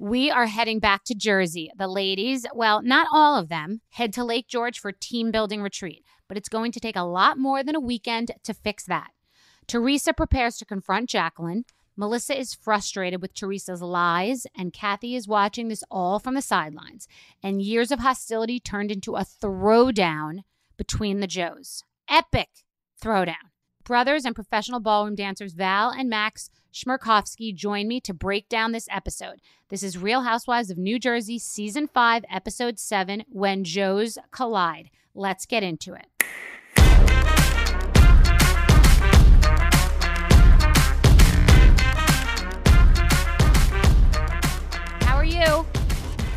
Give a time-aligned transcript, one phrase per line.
[0.00, 1.72] We are heading back to Jersey.
[1.76, 6.04] The ladies, well, not all of them, head to Lake George for team building retreat,
[6.28, 9.10] but it's going to take a lot more than a weekend to fix that.
[9.66, 11.64] Teresa prepares to confront Jacqueline.
[11.96, 17.08] Melissa is frustrated with Teresa's lies, and Kathy is watching this all from the sidelines.
[17.42, 20.44] And years of hostility turned into a throwdown
[20.76, 21.82] between the Joes.
[22.08, 22.50] Epic
[23.02, 23.50] throwdown.
[23.82, 28.88] Brothers and professional ballroom dancers Val and Maks Chmerkovskiy join me to break down this
[28.90, 29.40] episode.
[29.68, 34.90] This is Real Housewives of New Jersey, Season 5, Episode 7 When Joes Collide.
[35.14, 36.06] Let's get into it.
[45.02, 45.66] How are you?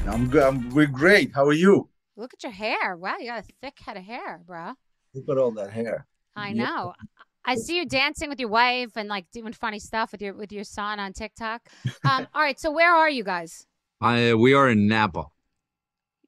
[0.08, 0.44] I'm good.
[0.44, 1.34] I'm, we're great.
[1.36, 1.90] How are you?
[2.16, 2.96] Look at your hair.
[2.96, 4.74] Wow, you got a thick head of hair, bro.
[5.14, 6.08] Look at all that hair.
[6.36, 6.94] I know.
[7.46, 10.52] I see you dancing with your wife and like doing funny stuff with your with
[10.52, 11.62] your son on TikTok.
[12.04, 13.66] Um, all right, so where are you guys?
[14.00, 15.26] I we are in Napa.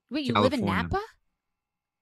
[0.10, 0.66] Wait, you California.
[0.66, 1.04] live in Napa?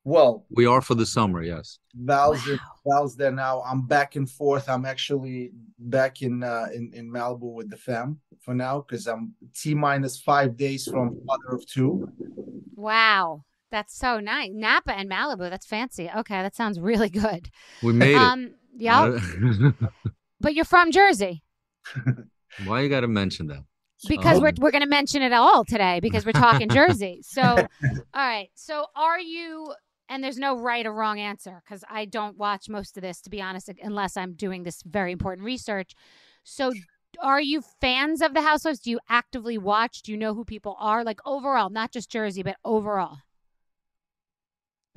[0.04, 1.78] Well, we are for the summer, yes.
[1.94, 2.58] Val's wow.
[2.88, 3.62] Val's there now.
[3.62, 4.68] I'm back and forth.
[4.68, 9.34] I'm actually back in uh, in in Malibu with the fam for now because I'm
[9.56, 12.10] T minus five days from mother of two.
[12.76, 13.44] Wow.
[13.72, 14.50] That's so nice.
[14.54, 15.50] Napa and Malibu.
[15.50, 16.10] That's fancy.
[16.14, 17.50] Okay, that sounds really good.
[17.82, 18.54] We made um, it.
[18.76, 19.02] Yeah.
[19.02, 19.72] Uh,
[20.40, 21.44] but you're from Jersey.
[22.66, 23.64] Why you got to mention that?
[24.08, 24.42] Because oh.
[24.42, 27.22] we're we're going to mention it all today because we're talking Jersey.
[27.24, 27.68] So, all
[28.16, 28.50] right.
[28.56, 29.74] So, are you
[30.09, 33.30] and there's no right or wrong answer because I don't watch most of this, to
[33.30, 35.94] be honest, unless I'm doing this very important research.
[36.44, 36.74] So,
[37.22, 38.80] are you fans of the Housewives?
[38.80, 40.02] Do you actively watch?
[40.02, 41.03] Do you know who people are?
[41.03, 43.18] Like overall, not just Jersey, but overall.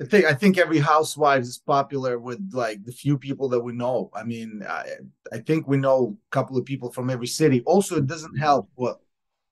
[0.01, 3.71] I think I think every Housewives is popular with like the few people that we
[3.71, 4.09] know.
[4.13, 4.83] I mean, I,
[5.31, 7.61] I think we know a couple of people from every city.
[7.65, 8.99] Also, it doesn't help, well,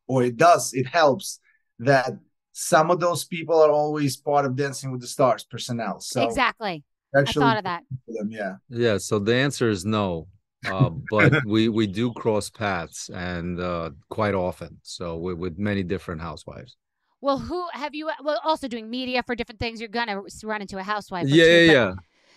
[0.07, 0.73] or it does.
[0.73, 1.39] It helps
[1.79, 2.17] that
[2.51, 6.01] some of those people are always part of Dancing with the Stars personnel.
[6.01, 6.83] So exactly,
[7.15, 7.83] actually, I thought of that.
[8.07, 8.97] Them, yeah, yeah.
[8.97, 10.27] So the answer is no,
[10.69, 14.77] uh, but we we do cross paths and uh, quite often.
[14.81, 16.75] So with, with many different housewives.
[17.23, 18.09] Well, who have you?
[18.21, 19.79] Well, also doing media for different things.
[19.79, 21.25] You're gonna run into a housewife.
[21.25, 21.93] Yeah, two, yeah, but, yeah.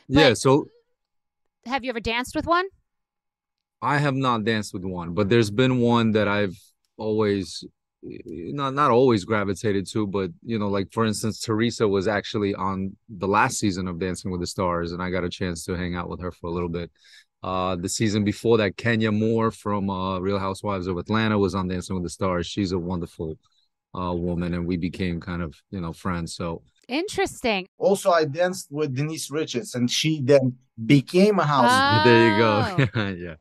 [0.09, 0.35] But yeah.
[0.35, 0.69] So,
[1.65, 2.67] have you ever danced with one?
[3.83, 6.56] I have not danced with one, but there's been one that I've
[6.97, 7.65] always
[8.00, 12.97] not not always gravitated to, but you know, like for instance, Teresa was actually on
[13.09, 15.97] the last season of Dancing with the Stars, and I got a chance to hang
[15.97, 16.93] out with her for a little bit.
[17.43, 21.67] Uh, the season before that, Kenya Moore from uh, Real Housewives of Atlanta was on
[21.67, 22.47] Dancing with the Stars.
[22.47, 23.37] She's a wonderful
[23.97, 26.35] uh, woman, and we became kind of you know friends.
[26.35, 27.67] So Interesting.
[27.79, 30.57] Also, I danced with Denise Richards, and she then
[30.87, 32.05] became a housewife.
[32.07, 32.87] There you Oh.
[32.95, 33.09] go.
[33.27, 33.35] yeah.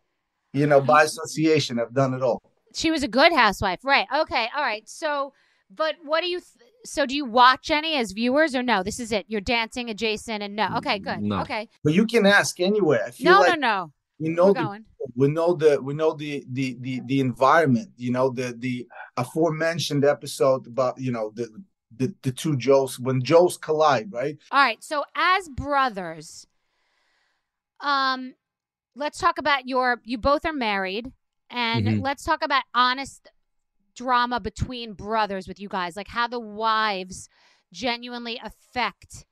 [0.54, 2.42] You know, by association, I've done it all.
[2.74, 4.08] She was a good housewife, right?
[4.22, 4.84] Okay, all right.
[4.90, 5.34] So,
[5.70, 6.40] but what do you?
[6.40, 8.82] Th- so, do you watch any as viewers or no?
[8.84, 9.26] This is it.
[9.28, 10.70] You're dancing adjacent and no.
[10.78, 11.22] Okay, good.
[11.22, 11.42] No.
[11.42, 11.70] Okay.
[11.84, 13.04] But you can ask anywhere.
[13.08, 13.92] I feel No, like no, no.
[14.20, 14.86] we know We're the going.
[15.16, 18.88] We know the we know the the the the environment you know the the
[19.18, 21.48] aforementioned episode about you know the
[21.98, 24.84] the, the two joes when joes collide right All right.
[24.84, 26.46] So, as brothers,
[27.80, 28.34] um,
[28.96, 30.02] let's talk about your.
[30.04, 31.12] You both are married,
[31.50, 32.02] and Mhm.
[32.02, 33.30] let's talk about honest
[33.96, 37.30] drama between brothers with you guys, like how the wives
[37.72, 39.26] genuinely affect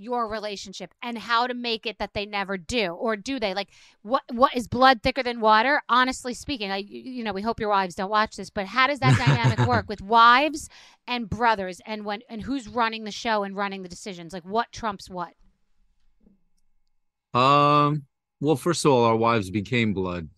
[0.00, 3.54] your relationship and how to make it that they never do or do they?
[3.54, 3.68] Like
[4.02, 5.82] what what is blood thicker than water?
[5.88, 9.00] Honestly speaking i you know we hope your wives don't watch this but how does
[9.00, 10.68] that dynamic work with wives
[11.06, 14.32] and brothers and when and who's running the show and running the decisions?
[14.32, 15.34] Like what trumps what?
[17.32, 18.04] Um,
[18.40, 20.28] well, first of all, our wives became blood,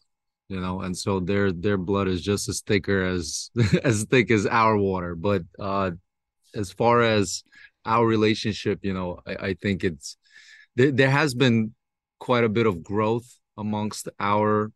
[0.48, 3.50] you know, and so their their blood is just as thicker as
[3.84, 5.14] as thick as our water.
[5.14, 5.92] But uh
[6.54, 7.44] as far as
[7.84, 10.16] our relationship, you know, I, I think it's
[10.76, 11.74] there, there has been
[12.18, 14.70] quite a bit of growth amongst our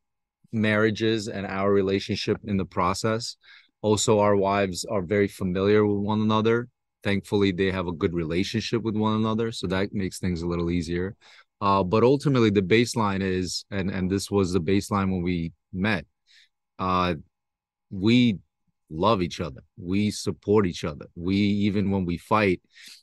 [0.53, 3.37] marriages and our relationship in the process.
[3.83, 6.69] Also, our wives are very familiar with one another.
[7.05, 10.71] Thankfully, they have a good relationship with one another, so that makes things a little
[10.71, 11.15] easier.
[11.61, 16.05] Uh, but ultimately, the baseline is, and and this was the baseline when we met.
[16.79, 17.15] Uh,
[17.91, 18.39] we
[18.91, 19.63] love each other.
[19.77, 21.07] We support each other.
[21.15, 22.61] We even when we fight,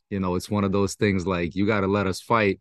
[0.09, 2.59] you know, it's one of those things like you got to let us fight.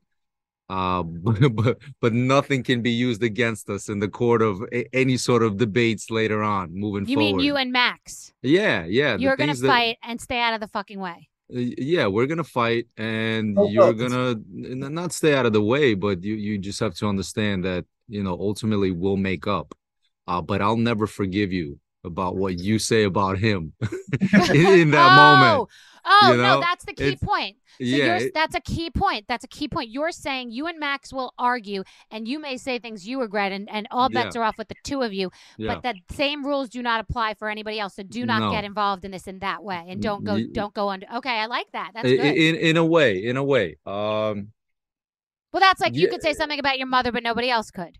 [0.69, 4.86] Uh, but, but but nothing can be used against us in the court of a,
[4.96, 7.28] any sort of debates later on moving you forward.
[7.30, 9.16] You mean you and maks yeah, yeah.
[9.16, 12.44] you're gonna that- fight and stay out of the fucking way uh, yeah we're gonna
[12.44, 16.80] fight and Oh, you're gonna not stay out of the way but you you just
[16.80, 19.75] have to understand that you know ultimately we'll make up
[20.26, 25.69] uh but i'll never forgive you about what you say about him in, that moment
[25.69, 25.69] oh,
[26.04, 28.90] oh you no that's the key it's- point so yeah you're, it- that's a key
[28.90, 29.25] point.
[29.28, 29.88] That's a key point.
[29.88, 33.66] You're saying you and Maks will argue, and you may say things you regret, and,
[33.70, 35.31] and all bets are off with the two of you.
[35.56, 37.96] yeah But the same rules do not apply for anybody else.
[37.96, 38.50] So do not No.
[38.50, 41.06] get involved in this in that way, and don't go don't go under.
[41.16, 41.93] Okay, I like that.
[41.94, 42.20] That's good.
[42.20, 44.52] in in a way in a way um
[45.52, 47.99] well, that's like you could say something about your mother, but nobody else could.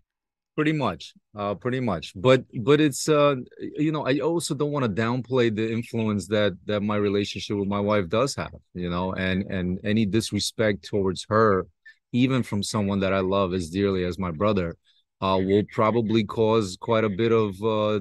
[0.55, 2.13] Pretty much uh pretty much.
[2.15, 6.53] But but it's uh you know i also don't want to downplay the influence that
[6.65, 11.25] that my relationship with my wife does have you know and and any disrespect towards
[11.29, 11.65] her
[12.11, 14.75] even from someone that i love as dearly as my brother
[15.21, 17.99] uh will probably cause quite a bit of uh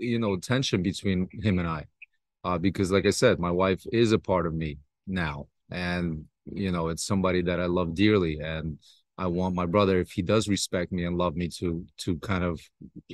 [0.00, 1.84] you know tension between him and i.
[2.44, 5.46] Uh because like i said my wife is a part of me now.
[5.70, 8.40] And you know it's somebody that i love dearly.
[8.40, 8.78] And
[9.18, 12.44] I want my brother, if he does respect me and love me, to to kind
[12.44, 12.60] of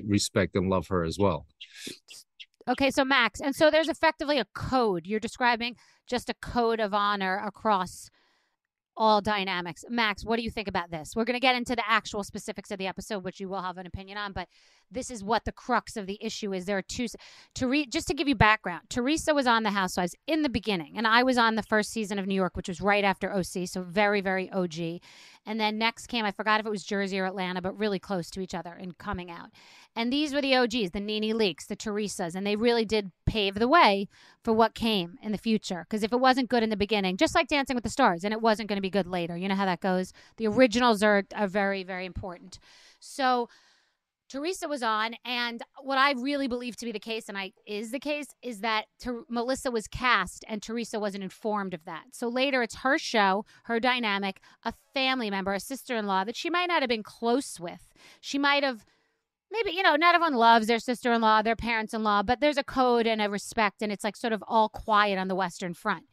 [0.07, 1.47] respect and love her as well.
[2.69, 5.07] Okay, so Maks, and so there's effectively a code.
[5.07, 5.77] You're describing
[6.09, 8.11] just a code of honor across
[8.97, 9.85] all dynamics.
[9.91, 11.15] Maks, what do you think about this?
[11.15, 13.79] We're going to get into the actual specifics of the episode, which you will have
[13.79, 14.49] an opinion on, but
[14.91, 16.65] this is what the crux of the issue is.
[16.65, 17.07] There are two.
[17.55, 21.07] Tere- just to give you background, Teresa was on The Housewives in the beginning, and
[21.07, 23.83] I was on the first season of New York, which was right after OC, so
[23.83, 25.01] very, very OG.
[25.47, 28.31] And then next came, I forgot if it was Jersey or Atlanta, but really close
[28.31, 29.49] to each other in coming out.
[29.97, 33.55] And these were the OGs, the NeNe Leakes, the Teresas, and they really did pave
[33.55, 34.09] the way
[34.45, 35.87] for what came in the future.
[35.89, 38.33] Because if it wasn't good in the beginning, just like Dancing with the Stars, and
[38.33, 40.13] it wasn't going to be good later, you know how that goes.
[40.37, 42.59] The originals are are very very important.
[43.01, 43.49] So
[44.29, 47.91] Teresa was on, and what I really believe to be the case, and I is
[47.91, 52.05] the case, is that Ter- Melissa was cast and Teresa wasn't informed of that.
[52.13, 56.67] So later, it's her show, her dynamic, a family member, a sister-in-law that she might
[56.67, 57.89] not have been close with.
[58.21, 58.85] She might have
[59.51, 63.23] maybe you know not everyone loves their sister-in-law their parents-in-law but there's a code and
[63.23, 66.05] a respect and it's like sort of all quiet on the western front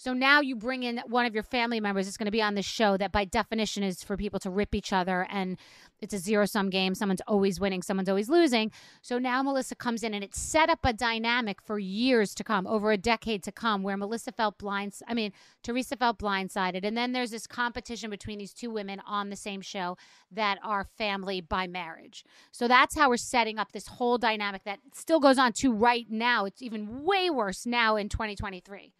[0.00, 2.54] so now you bring in one of your family members that's going to be on
[2.54, 5.58] this show that by definition is for people to rip each other and
[6.00, 8.70] it's a zero sum game someone's always winning someone's always losing
[9.02, 12.66] so now melissa comes in and it set up a dynamic for years to come
[12.66, 16.96] over a decade to come where melissa felt blind i mean teresa felt blindsided and
[16.96, 19.96] then there's this competition between these two women on the same show
[20.30, 24.78] that are family by marriage so that's how we're setting up this whole dynamic that
[24.94, 26.44] still goes on to right now.
[26.44, 28.92] It's even way worse now in 2023.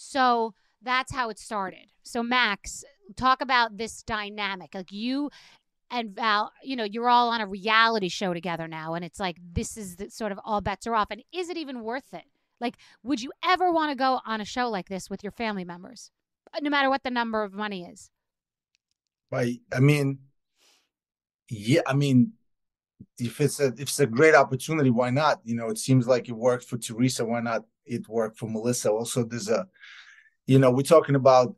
[0.00, 1.90] So that's how it started.
[2.04, 2.84] So Maks,
[3.16, 4.72] talk about this dynamic.
[4.72, 5.28] Like you
[5.90, 9.38] and Val, you know, you're all on a reality show together now and it's like
[9.42, 12.22] this is the, sort of all bets are off and is it even worth it?
[12.60, 15.64] Like would you ever want to go on a show like this with your family
[15.64, 16.12] members?
[16.54, 18.08] Uh, no matter what the number of money is.
[19.32, 19.60] Right.
[19.72, 20.20] I mean,
[21.50, 21.80] yeah.
[21.88, 22.34] I mean,
[23.18, 25.40] if it's a if it's a great opportunity, why not?
[25.44, 27.24] You know, it seems like it worked for Teresa.
[27.24, 28.90] Why not it worked for Melissa?
[28.90, 29.66] Also, there's a,
[30.46, 31.54] you know, we're talking about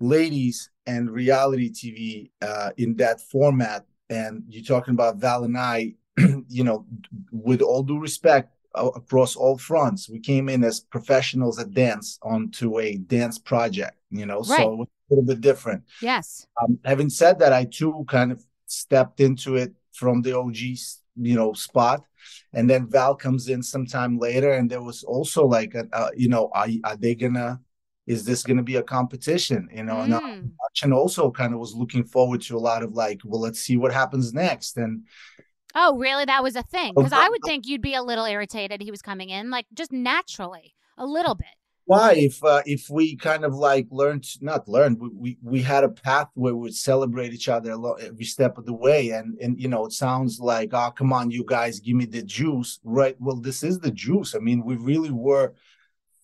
[0.00, 5.94] ladies and reality TV uh, in that format, and you're talking about Val and I.
[6.48, 6.86] you know,
[7.30, 10.08] with all due respect, across all fronts.
[10.08, 14.58] We came in as professionals at dance onto a dance project, you know, right.
[14.58, 15.84] so a little bit different.
[16.00, 16.46] Yes.
[16.62, 21.34] Um, having said that, I too kind of stepped into it from the OG, you
[21.34, 22.04] know, spot.
[22.52, 26.28] And then Val comes in sometime later, and there was also like, a, uh, you
[26.28, 27.60] know, are, are they gonna?
[28.06, 29.68] Is this to be a competition?
[29.74, 30.04] You know, mm.
[30.04, 30.52] and
[30.82, 33.76] and also kind of was looking forward to a lot of like, well, let's see
[33.76, 34.76] what happens next.
[34.76, 35.06] And
[35.74, 38.80] oh, really, that was a thing because I would think you'd be a little irritated.
[38.80, 41.48] He was coming in, like just naturally, a little bit
[41.86, 45.84] why if uh, if we kind of like learned not learned we, we, we had
[45.84, 49.60] a path where we would celebrate each other every step of the way and and
[49.60, 52.80] you know it sounds like oh come on you guys give me the juice.
[52.84, 54.34] Right well this is the juice.
[54.34, 55.54] I mean we really were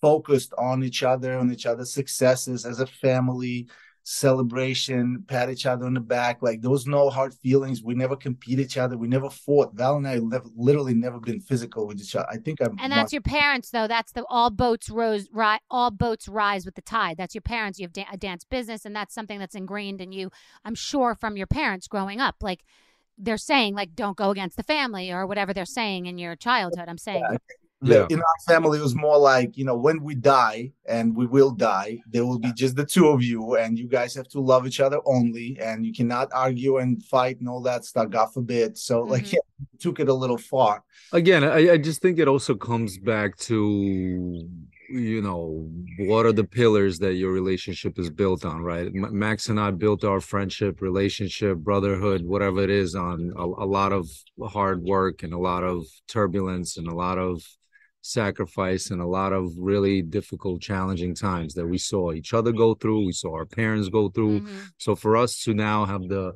[0.00, 3.68] focused on each other on each other's successes as a family
[4.04, 6.42] celebration, pat each other on the back.
[6.42, 7.82] Like there was no hard feelings.
[7.82, 8.96] We never compete each other.
[8.96, 9.74] We never fought.
[9.74, 12.26] Val and I never, literally never been physical with each other.
[12.30, 12.76] I think I'm.
[12.80, 13.86] And that's your parents, though.
[13.86, 15.28] That's the all boats rose.
[15.32, 17.16] Ri- all boats rise with the tide.
[17.16, 17.78] That's your parents.
[17.78, 20.30] You have da- a dance business, and that's something that's ingrained in you.
[20.64, 22.64] I'm sure from your parents growing up, like.
[23.18, 26.88] They're saying like don't go against the family or whatever they're saying in your childhood.
[26.88, 27.36] I'm saying yeah,
[27.82, 28.06] yeah.
[28.08, 31.50] in our family it was more like you know when we die and we will
[31.50, 34.66] die there will be just the two of you and you guys have to love
[34.66, 38.76] each other only and you cannot argue and fight and all that stuff god forbid
[38.78, 39.10] so mm-hmm.
[39.10, 39.40] like yeah,
[39.78, 44.48] took it a little far again I, I just think it also comes back to
[44.88, 45.68] you know
[46.00, 50.04] what are the pillars that your relationship is built on right maks and i built
[50.04, 54.08] our friendship relationship brotherhood whatever it is on a, a lot of
[54.48, 57.42] hard work and a lot of turbulence and a lot of
[58.02, 62.74] sacrifice and a lot of really difficult, challenging times that we saw each other go
[62.74, 63.06] through.
[63.06, 64.40] We saw our parents go through.
[64.40, 64.58] Mm-hmm.
[64.78, 66.32] So for us to now have the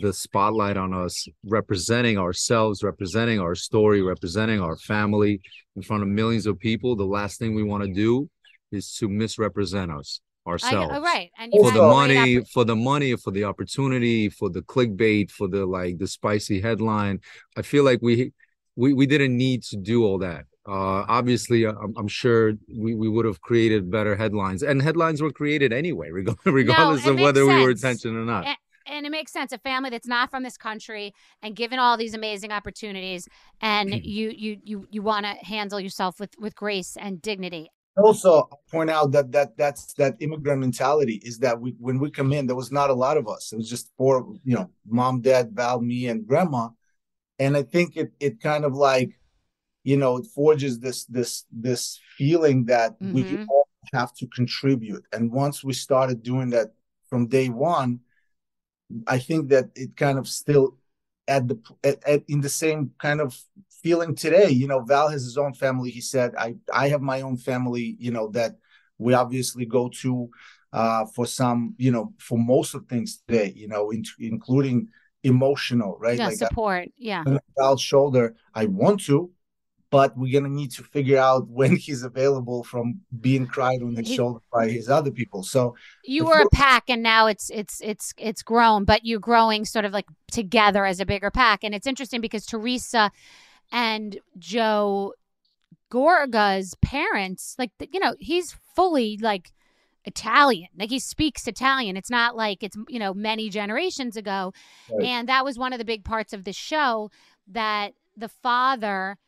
[0.00, 5.40] the spotlight on us representing ourselves representing our story representing our family
[5.76, 8.28] in front of millions of people the last thing we want to do
[8.72, 13.30] is to misrepresent us ourselves I, right and for the money for the money for
[13.30, 17.20] the opportunity for the clickbait for the like the spicy headline
[17.56, 18.32] i feel like we
[18.76, 23.08] we, we didn't need to do all that uh, obviously, I'm, I'm, sure we, we
[23.08, 26.10] would have created better headlines, and headlines were created anyway,
[26.44, 27.54] regardless no, of whether sense.
[27.54, 28.46] we were attention or not.
[28.46, 28.56] And,
[28.86, 29.52] and, it makes sense.
[29.52, 33.28] A family that's not from this country and given all these amazing opportunities,
[33.60, 34.00] and mm.
[34.02, 37.68] you you you you want to handle yourself with with grace and dignity.
[37.98, 42.32] Also, point out that that that's that immigrant mentality is that we when we come
[42.32, 43.52] in, there was not a lot of us.
[43.52, 46.70] It was just four, you know, mom, dad, Val, me, and grandma,
[47.38, 49.10] and I think it it kind of like
[49.84, 53.14] you know it forges this this this feeling that mm-hmm.
[53.14, 55.04] we all have to contribute.
[55.12, 56.68] And once we started doing that
[57.08, 58.00] from day one
[59.06, 60.76] i think that it kind of still
[61.28, 63.38] at the at, at, in the same kind of
[63.82, 64.50] feeling today.
[64.50, 65.90] You know val has his own family.
[65.90, 68.56] He said i i have my own family you know that
[68.98, 70.30] we obviously go to
[70.72, 74.88] uh for some you know for most of things today you know in, including
[75.22, 76.18] emotional right?
[76.18, 76.88] Yeah, like support.
[76.88, 77.24] I, yeah.
[77.58, 79.30] Val's shoulder i want to
[79.94, 84.08] but we're gonna need to figure out when he's available from being cried on his
[84.08, 85.44] he, shoulder by his other people.
[85.44, 89.64] So you were a pack, and now it's it's it's it's grown, but you're growing
[89.64, 91.62] sort of like together as a bigger pack.
[91.62, 93.12] And it's interesting because Teresa
[93.70, 95.14] and Joe
[95.90, 99.52] Gorga's parents, like you know, he's fully like
[100.04, 100.70] Italian.
[100.76, 101.96] Like he speaks Italian.
[101.96, 104.52] It's not like it's, you know, many generations ago.
[104.90, 105.06] Right.
[105.06, 107.12] And that was one of the big parts of the show
[107.46, 109.18] that the father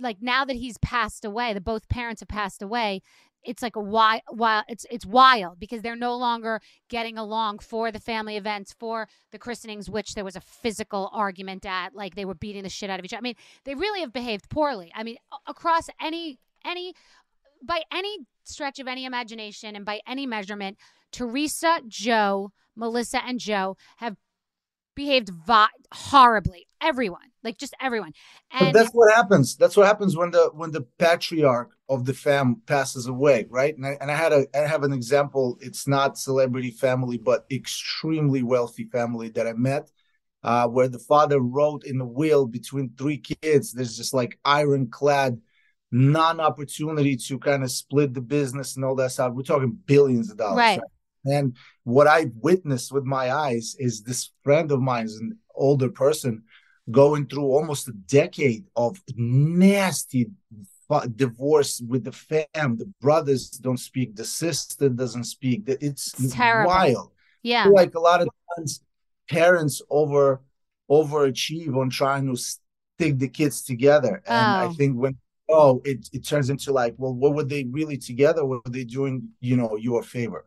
[0.00, 3.02] like now that he's passed away, that both parents have passed away,
[3.44, 7.92] it's like a wild, wild it's it's wild because they're no longer getting along for
[7.92, 12.24] the family events for the christenings which there was a physical argument at like they
[12.24, 14.90] were beating the shit out of each other i mean they really have behaved poorly.
[14.94, 16.94] I mean across any any
[17.62, 20.76] by any stretch of any imagination and by any measurement
[21.12, 24.16] teresa joe melissa and joe have
[24.98, 26.66] behaved vi- horribly.
[26.80, 28.12] Everyone like just everyone.
[28.52, 29.56] And but that's what happens.
[29.56, 33.76] That's what happens when the when the patriarch of the fam passes away right?
[33.76, 35.58] And I, and I had a i have an example.
[35.60, 39.90] It's not celebrity family but extremely wealthy family that i met
[40.42, 43.72] uh, where the father wrote in the will between three kids.
[43.72, 45.40] There's just like ironclad
[45.90, 49.32] non-opportunity to kind of split the business and all that stuff.
[49.32, 51.36] We're talking billions of dollars right, right?
[51.36, 55.88] And what I've witnessed with my eyes is this friend of mine is an older
[55.88, 56.44] person
[56.90, 60.30] going through almost a decade of nasty
[61.16, 62.76] divorce with the fam.
[62.76, 65.64] The brothers don't speak, the sister doesn't speak.
[65.66, 67.12] It's, it's wild.
[67.42, 67.66] Yeah.
[67.66, 68.82] Like a lot of times
[69.28, 70.42] parents over
[70.90, 74.22] overachieve on trying to stick the kids together.
[74.26, 74.70] And oh.
[74.70, 75.18] I think when
[75.50, 78.44] oh it, it turns into like, well, what were they really together?
[78.44, 80.46] What were they doing, you know, you a favor?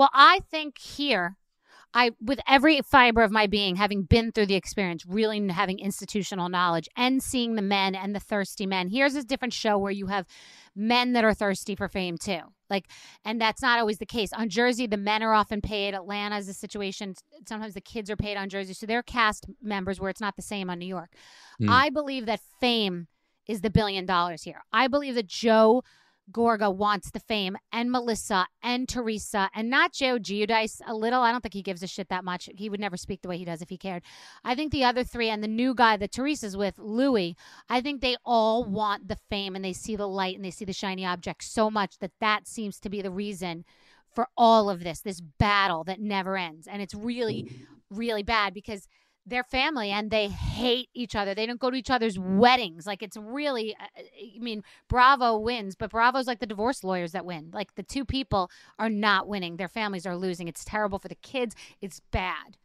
[0.00, 1.36] Well, I think here,
[1.92, 6.48] I, with every fiber of my being, having been through the experience, really having institutional
[6.48, 8.88] knowledge and seeing the men and the thirsty men.
[8.88, 10.24] Here's a different show where you have
[10.74, 12.40] men that are thirsty for fame too.
[12.70, 12.86] Like,
[13.26, 14.32] and that's not always the case.
[14.32, 15.92] On Jersey, the men are often paid.
[15.92, 17.14] Atlanta is a situation.
[17.46, 18.72] Sometimes the kids are paid on Jersey.
[18.72, 21.10] So they're cast members where it's not the same on New York.
[21.60, 21.68] Mm.
[21.68, 23.08] I believe that fame
[23.46, 24.62] is the billion dollars here.
[24.72, 25.82] I believe that Joe
[26.30, 31.20] Gorga wants the fame, and Melissa, and Teresa, and not Joe Giudice a little.
[31.22, 32.48] I don't think he gives a shit that much.
[32.56, 34.02] He would never speak the way he does if he cared.
[34.44, 37.34] I think the other three and the new guy that Teresa's with, Luis,
[37.68, 40.64] I think they all want the fame and they see the light and they see
[40.64, 43.64] the shiny object so much that that seems to be the reason
[44.14, 46.66] for all of this, this battle that never ends.
[46.66, 47.50] And it's really,
[47.90, 48.88] really bad because–
[49.26, 51.34] their family and they hate each other.
[51.34, 52.86] They don't go to each other's weddings.
[52.86, 54.02] Like it's really, uh, uh,
[54.36, 57.50] I mean, Bravo wins, but Bravo's like the divorce lawyers that win.
[57.52, 59.56] Like the two people are not winning.
[59.56, 60.48] Their families are losing.
[60.48, 61.54] It's terrible for the kids.
[61.80, 62.56] It's bad.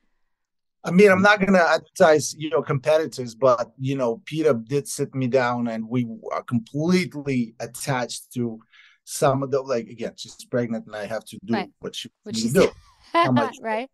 [0.83, 5.15] I mean, I'm not gonna advertise, you know, competitors, but you know, Peta did sit
[5.15, 8.59] me down, and we are completely attached to
[9.03, 9.87] some of the like.
[9.87, 11.71] Again, she's pregnant, and I have to do Right.
[11.79, 12.49] what she What to do.
[12.49, 12.71] said.
[13.23, 13.89] I'm like, right?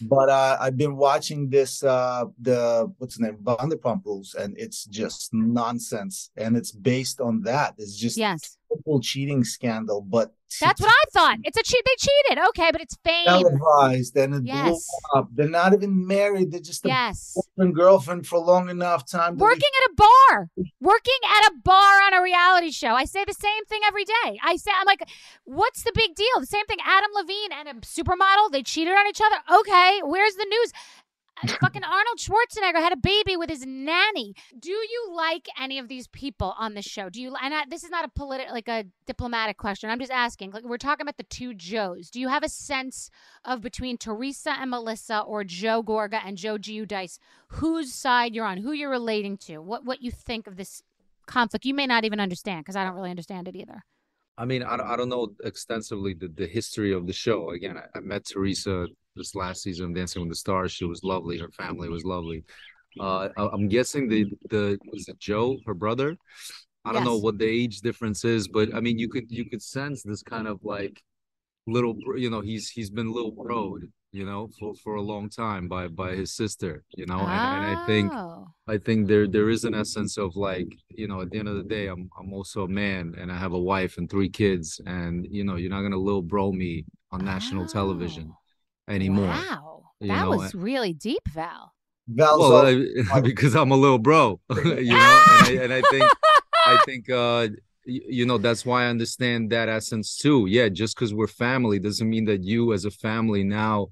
[0.00, 4.84] But uh, I've been watching this uh the what's the name Vanderpump Rules, and it's
[4.84, 7.74] just nonsense, and it's based on that.
[7.78, 11.38] It's just yes, total cheating scandal, but That's what I thought.
[11.44, 11.82] It's a cheat.
[11.84, 12.44] They cheated.
[12.48, 13.26] Okay, but it's fame.
[13.26, 14.86] televised, and it Yes.
[15.12, 15.28] blew up.
[15.34, 17.36] They're not even married; they're just a Yes.
[17.56, 19.36] Boyfriend girlfriend for long enough time.
[19.36, 20.48] Working at a bar,
[20.80, 22.94] working at a bar on a reality show.
[22.94, 24.38] I say the same thing every day.
[24.44, 25.08] I say, I'm like,
[25.44, 26.40] what's the big deal?
[26.40, 26.78] The same thing.
[26.84, 29.60] Adam Levine and a supermodel, they cheated on each other.
[29.60, 30.72] Okay, where's the news?
[31.60, 34.34] Fucking Arnold Schwarzenegger had a baby with his nanny.
[34.58, 37.10] Do you like any of these people on the show?
[37.10, 37.34] Do you?
[37.42, 39.90] And I, this is not a political, like a diplomatic question.
[39.90, 40.52] I'm just asking.
[40.52, 42.08] Like we're talking about the two Joes.
[42.08, 43.10] Do you have a sense
[43.44, 47.18] of between Teresa and Melissa, or Joe Gorga and Joe Giudice,
[47.48, 50.82] whose side you're on, who you're relating to, what what you think of this
[51.26, 51.66] conflict?
[51.66, 53.84] You may not even understand because I don't really understand it either.
[54.38, 57.50] I mean, I, I don't know extensively the, the history of the show.
[57.50, 60.72] Again, I, I met Teresa this last season, of Dancing with the Stars.
[60.72, 61.38] She was lovely.
[61.38, 62.44] Her family was lovely.
[62.98, 66.16] Uh, I, I'm guessing the the was it Joe, her brother.
[66.84, 69.62] I don't know what the age difference is, but I mean, you could you could
[69.62, 71.02] sense this kind of like
[71.66, 75.68] little, you know, he's he's been little broed, you know, for for a long time
[75.68, 78.48] by by his sister, you know, and, and I think Oh.
[78.68, 81.56] I think there there is an essence of like, you know, at the end of
[81.56, 84.80] the day, I'm I'm also a man and I have a wife and three kids,
[84.86, 88.32] and you know, you're not gonna little bro me on national television
[88.88, 89.26] anymore.
[89.26, 91.72] Wow, you that know, was really deep, Val.
[92.08, 92.66] Val's well,
[93.12, 96.10] I- because I'm a little bro, you know, and I, and I think
[96.66, 97.48] I think uh
[97.86, 100.46] y- you know that's why I understand that essence too.
[100.46, 103.88] Yeah, just because we're family doesn't mean that you as a family now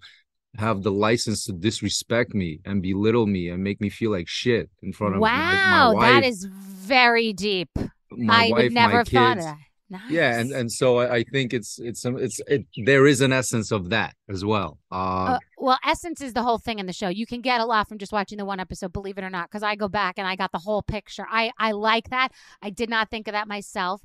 [0.57, 4.71] have the license to disrespect me and belittle me and make me feel like shit
[4.83, 6.03] in front of my, my Wow, wife.
[6.03, 7.71] that is very deep.
[8.13, 9.53] my I wife, would never my have thought of kids.
[9.91, 10.11] That.
[10.11, 13.91] Yeah, and and so I, think it's it's it's it there is an essence of
[13.91, 14.79] that as well.
[14.91, 14.95] Uh,
[15.35, 17.09] Uh, well, essence is the whole thing in the show.
[17.09, 19.51] You can get a lot from just watching the one episode, believe it or not,
[19.51, 21.27] because I go back and I got the whole picture.
[21.31, 22.31] I I like that.
[22.63, 24.03] I did not think of that myself.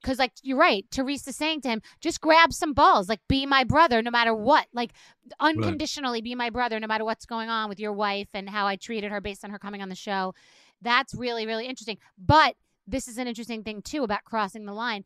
[0.00, 0.84] Because, like, you're right.
[0.90, 3.08] Teresa saying to him, just grab some balls.
[3.08, 4.66] Like, be my brother no matter what.
[4.72, 4.94] Like,
[5.38, 8.74] unconditionally be my brother no matter what's going on with your wife and how I
[8.74, 10.34] treated her based on her coming on the show.
[10.80, 11.98] That's really, really interesting.
[12.18, 15.04] But this is an interesting thing, too, about crossing the line.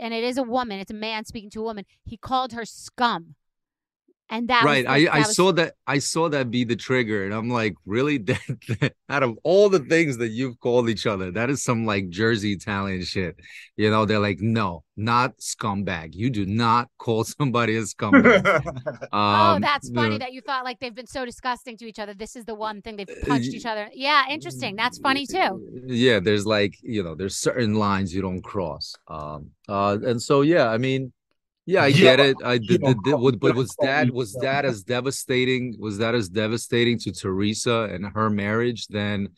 [0.00, 1.84] And it is a woman, it's a man speaking to a woman.
[2.04, 3.34] He called her scum.
[4.30, 6.76] And that right was, i that i was- saw that i saw that be the
[6.76, 11.06] trigger and i'm like really That- out of all the things that you've called each
[11.06, 13.36] other that is some like jersey italian shit
[13.76, 18.42] you know they're like no not scumbag you do not call somebody a scumbag
[19.12, 21.86] Oh, um, that's you funny know, that you thought like they've been so disgusting to
[21.86, 22.14] each other.
[22.14, 23.88] This is the one thing they've punched each other.
[23.94, 24.74] Yeah, interesting.
[24.76, 25.50] That's funny too.
[25.86, 30.42] yeah there's like you know there's certain lines you don't cross um uh and so
[30.42, 31.12] yeah i mean
[31.68, 32.36] yeah i get it.
[32.42, 36.98] I did, did, cross- but was that was that as devastating was that as devastating
[37.00, 39.28] to teresa and her marriage than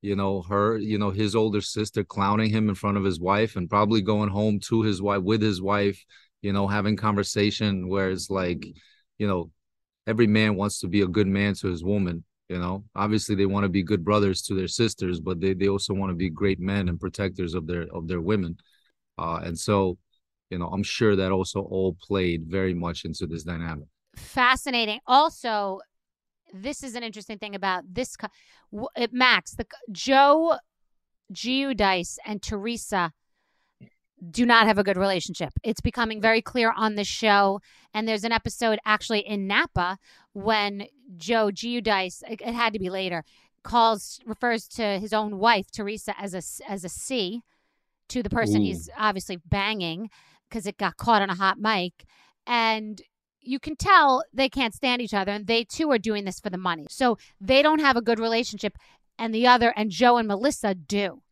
[0.00, 3.56] you know her you know his older sister clowning him in front of his wife
[3.56, 6.02] and probably going home to his wife with his wife
[6.40, 8.66] you know having conversation where it's like
[9.18, 9.50] you know
[10.06, 12.84] every man wants to be a good man to his woman you know?
[12.94, 16.10] Obviously they want to be good brothers to their sisters but they, they also want
[16.10, 18.56] to be great men and protectors of their of their women.
[19.18, 19.98] Uh and so
[20.50, 25.00] you know i'm sure that also all played very much into this dynamic Fascinating.
[25.06, 25.80] Also,
[26.52, 28.16] this is an interesting thing about this.
[28.16, 28.28] co-
[29.12, 30.56] Maks, the Joe
[31.32, 33.12] Giudice and Teresa
[34.30, 35.52] do not have a good relationship.
[35.62, 37.60] It's becoming very clear on the show.
[37.92, 39.98] And there's an episode actually in Napa
[40.32, 43.22] when Joe Giudice, it, it had to be later,
[43.62, 47.42] calls refers to his own wife Teresa as a as a C
[48.08, 48.64] to the person Ooh.
[48.64, 50.08] he's obviously banging
[50.48, 52.04] because it got caught on a hot mic,
[52.46, 53.02] and
[53.40, 56.50] you can tell they can't stand each other, and they too are doing this for
[56.50, 56.86] the money.
[56.90, 58.76] So they don't have a good relationship,
[59.18, 61.22] and the other and Joe and Melissa do.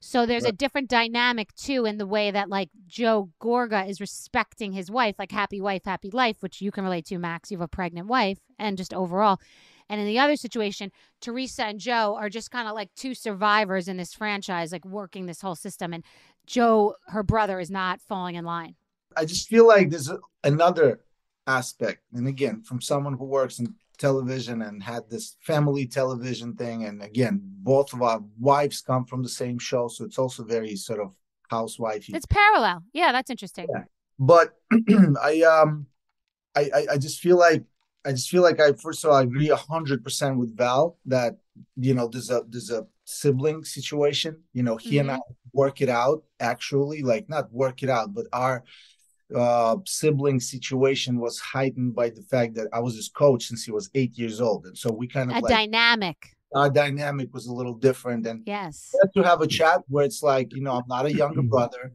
[0.00, 4.72] So there's a different dynamic too in the way that like Joe Gorga is respecting
[4.72, 7.50] his wife, like happy wife, happy life, which you can relate to, Maks.
[7.50, 9.38] You have a pregnant wife, and just overall.
[9.88, 13.86] And in the other situation, Teresa and Joe are just kind of like two survivors
[13.86, 15.92] in this franchise, like working this whole system.
[15.92, 16.04] And
[16.46, 18.74] Joe, her brother, is not falling in line.
[19.16, 20.10] I just feel like there's
[20.42, 21.00] another
[21.46, 26.84] aspect, and again, from someone who works in television and had this family television thing,
[26.84, 30.74] and again, both of our wives come from the same show, so it's also very
[30.76, 31.14] sort of
[31.50, 32.14] housewifey.
[32.14, 32.82] It's parallel.
[32.92, 33.68] Yeah, that's interesting.
[34.18, 34.54] But
[35.22, 35.86] I um,
[36.54, 37.64] I, I I just feel like
[38.04, 41.36] I just feel like I first of all I agree hundred percent with Val that
[41.76, 44.42] you know there's a there's a sibling situation.
[44.52, 45.10] You know, he mm-hmm.
[45.10, 45.18] and I
[45.52, 48.64] work it out actually, like not work it out, but our
[49.34, 53.72] uh, sibling situation was heightened by the fact that I was his coach since he
[53.72, 56.16] was eight years old, and so we kind of a like, dynamic.
[56.54, 60.54] Our dynamic was a little different, and yes, to have a chat where it's like,
[60.54, 61.92] you know, I'm not a younger brother,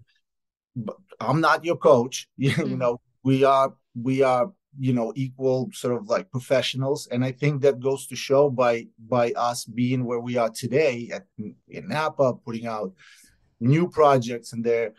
[0.76, 2.28] but I'm not your coach.
[2.38, 2.78] you mm-hmm.
[2.78, 7.62] know, we are we are you know equal sort of like professionals and i think
[7.62, 12.34] that goes to show by by us being where we are today at in napa
[12.46, 12.94] putting out
[13.60, 14.94] new projects and they're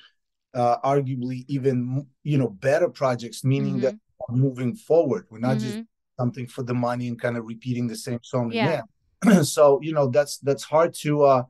[0.53, 3.85] uh, arguably even you know better projects meaning mm-hmm.
[3.85, 3.95] that
[4.29, 5.67] moving forward we're not mm-hmm.
[5.67, 5.85] just
[6.19, 8.83] something for the money and kind of repeating the same song yeah.
[9.23, 11.43] again so you know that's that's hard to uh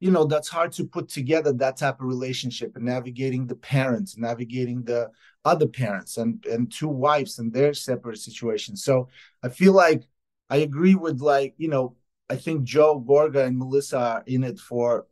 [0.00, 4.16] you know that's hard to put together that type of relationship and navigating the parents
[4.16, 5.10] navigating the
[5.44, 9.08] other parents and and two wives and their separate situations so
[9.42, 10.04] i feel like
[10.50, 11.96] i agree with like you know
[12.30, 15.06] i think joe gorga and melissa are in it for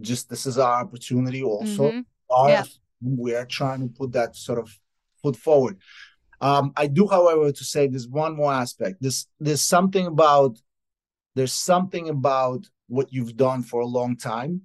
[0.00, 2.00] just this is our opportunity also mm-hmm.
[2.30, 2.64] our, yeah.
[3.02, 4.70] we're trying to put that sort of
[5.22, 5.76] put forward
[6.40, 10.58] um i do however to say there's one more aspect there's there's something about
[11.34, 14.60] there's something about what you've done for a long time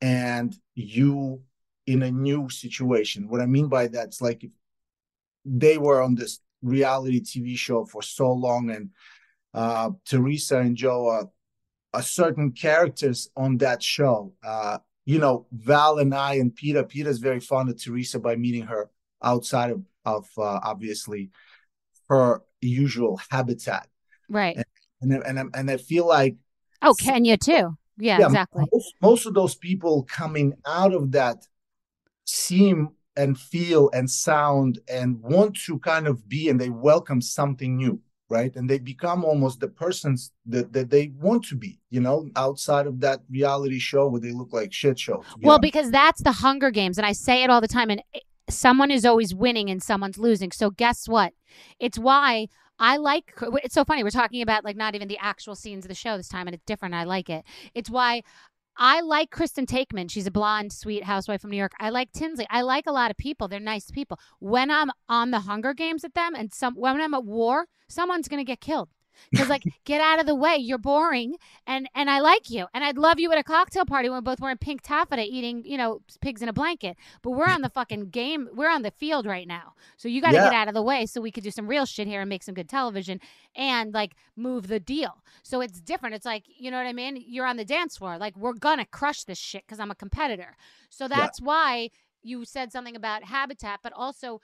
[0.00, 1.42] and you
[1.86, 3.28] in a new situation.
[3.28, 4.48] What I mean by that is like
[5.44, 8.90] they were on this reality TV show for so long and
[9.54, 11.28] uh, Teresa and Joe are,
[11.92, 14.34] are certain characters on that show.
[14.44, 16.84] Uh, you know, Val and I and Peta.
[16.84, 18.88] Peta's very fond of Teresa by meeting her
[19.22, 21.30] outside of, of uh, obviously
[22.08, 23.88] her usual habitat.
[24.28, 24.58] Right.
[25.00, 26.36] And, and, and, and I feel like
[26.82, 27.76] Oh, Kenya too.
[27.98, 28.64] Yeah, yeah exactly.
[28.72, 31.46] Most, most of those people coming out of that
[32.24, 37.76] seem and feel and sound and want to kind of be and they welcome something
[37.76, 42.00] new right and they become almost the persons that, that they want to be you
[42.00, 45.60] know outside of that reality show where they look like shit shows well know?
[45.60, 48.90] because that's the hunger games and i say it all the time and eh, someone
[48.90, 51.32] is always winning and someone's losing so guess what
[51.80, 52.46] it's why
[52.78, 53.32] I like
[53.64, 54.04] it's so funny.
[54.04, 56.54] We're talking about like not even the actual scenes of the show this time, and
[56.54, 56.94] it's different.
[56.94, 57.44] I like it.
[57.74, 58.22] It's why
[58.76, 60.10] I like Kristen Taekman.
[60.10, 61.72] She's a blonde, sweet housewife from New York.
[61.80, 62.46] I like Tinsley.
[62.48, 63.48] I like a lot of people.
[63.48, 64.20] They're nice people.
[64.38, 68.28] When I'm on the Hunger Games with them, and some when I'm at war, someone's
[68.28, 68.90] gonna get killed
[69.30, 72.84] because like get out of the way you're boring and and i like you and
[72.84, 75.76] i'd love you at a cocktail party when we're both wearing pink taffeta eating you
[75.76, 79.26] know pigs in a blanket but we're on the fucking game we're on the field
[79.26, 80.44] right now so you got to yeah.
[80.44, 82.42] get out of the way so we could do some real shit here and make
[82.42, 83.20] some good television
[83.54, 87.22] and like move the deal so it's different it's like you know what i mean
[87.26, 90.56] you're on the dance floor like we're gonna crush this shit because i'm a competitor
[90.90, 91.46] so that's yeah.
[91.46, 91.90] why
[92.22, 94.40] you said something about habitat but also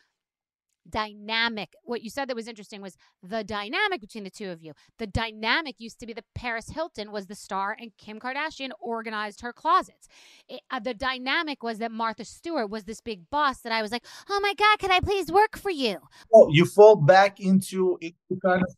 [0.89, 1.75] dynamic.
[1.83, 4.73] What you said that was interesting was the dynamic between the two of you.
[4.99, 9.41] The dynamic used to be that Paris Hilton was the star and Kim Kardashian organized
[9.41, 10.09] her closets.
[10.49, 13.93] It, uh, the dynamic was that Martha Stewart was this big boss that I was
[13.93, 15.99] like, oh my God, can I please work for you?
[16.33, 18.75] Oh, you fall back into, into kind of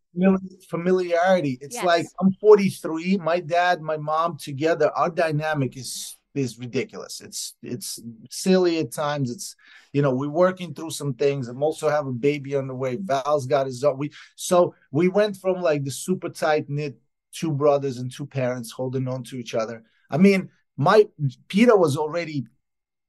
[0.68, 1.58] familiarity.
[1.60, 1.84] It's yes.
[1.84, 7.20] like I'm 43, my dad, my mom together, our dynamic is is ridiculous.
[7.20, 9.30] It's it's silly at times.
[9.30, 9.56] It's
[9.92, 11.48] you know we're working through some things.
[11.48, 12.96] I'm also have a baby on the way.
[13.00, 13.98] Val's got his own.
[13.98, 16.96] We so we went from like the super tight knit
[17.32, 19.84] two brothers and two parents holding on to each other.
[20.10, 21.06] I mean, my
[21.48, 22.46] Peta was already.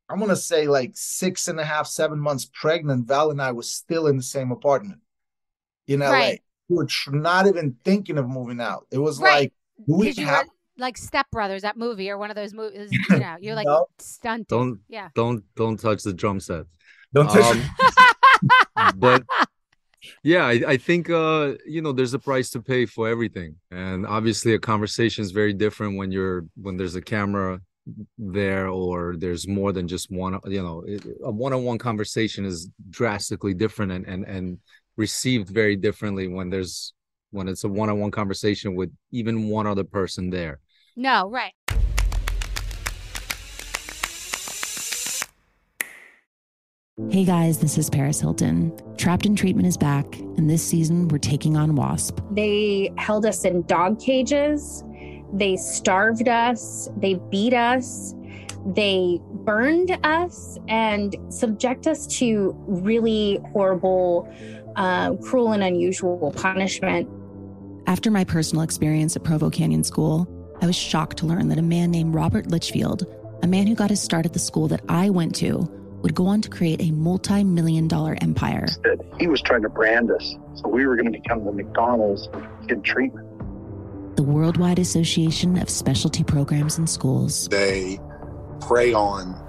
[0.10, 3.08] I'm gonna say like six and a half, seven months pregnant.
[3.08, 5.00] Val and I were still in the same apartment
[5.88, 6.12] in LA.
[6.12, 6.42] Right.
[6.70, 8.88] We were not even thinking of moving out.
[8.92, 9.40] It was right.
[9.40, 9.54] like,
[9.86, 12.92] we have like Step Brothers, that movie, or one of those movies.
[13.10, 13.88] You know, you're like no.
[14.00, 14.48] stunted.
[14.48, 15.10] Don't yeah.
[15.16, 16.66] Don't don't touch the drum set.
[17.14, 17.58] Don't touch.
[18.76, 19.24] Um, but
[20.24, 24.06] yeah, I, I think uh, you know there's a price to pay for everything, and
[24.06, 27.62] obviously a conversation is very different when you're when there's a camera
[28.18, 30.40] there or there's more than just one.
[30.46, 30.84] You know,
[31.24, 34.60] a one-on-one conversation is drastically different and and and
[34.98, 36.94] received very differently when there's
[37.32, 40.60] when it's a one-on-one conversation with even one other person there
[40.98, 41.54] no, right.
[47.12, 48.76] Hey guys, this is Paris Hilton.
[48.98, 52.20] Trapped in Treatment is back, and this season we're taking on WASP.
[52.32, 54.84] They held us in dog cages,
[55.32, 58.16] they starved us, they beat us,
[58.66, 64.28] they burned us, and subject us to really horrible,
[64.76, 67.08] uh, cruel, and unusual punishment.
[67.86, 70.28] After my personal experience at Provo Canyon School,
[70.62, 73.06] I was shocked to learn that a man named Robert Lichfield,
[73.44, 75.70] a man who got his start at the school that I went to,
[76.02, 78.68] would go on to create a multi million dollar empire.
[78.84, 80.36] That he was trying to brand us.
[80.56, 83.28] So we were going to become the McDonald's of kid treatment.
[84.16, 87.48] The Worldwide Association of Specialty Programs in Schools.
[87.50, 88.00] They
[88.60, 89.40] prey on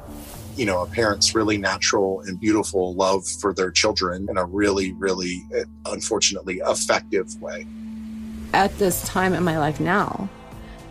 [0.57, 4.93] you know a parent's really natural and beautiful love for their children in a really
[4.95, 7.65] really uh, unfortunately effective way
[8.53, 10.29] at this time in my life now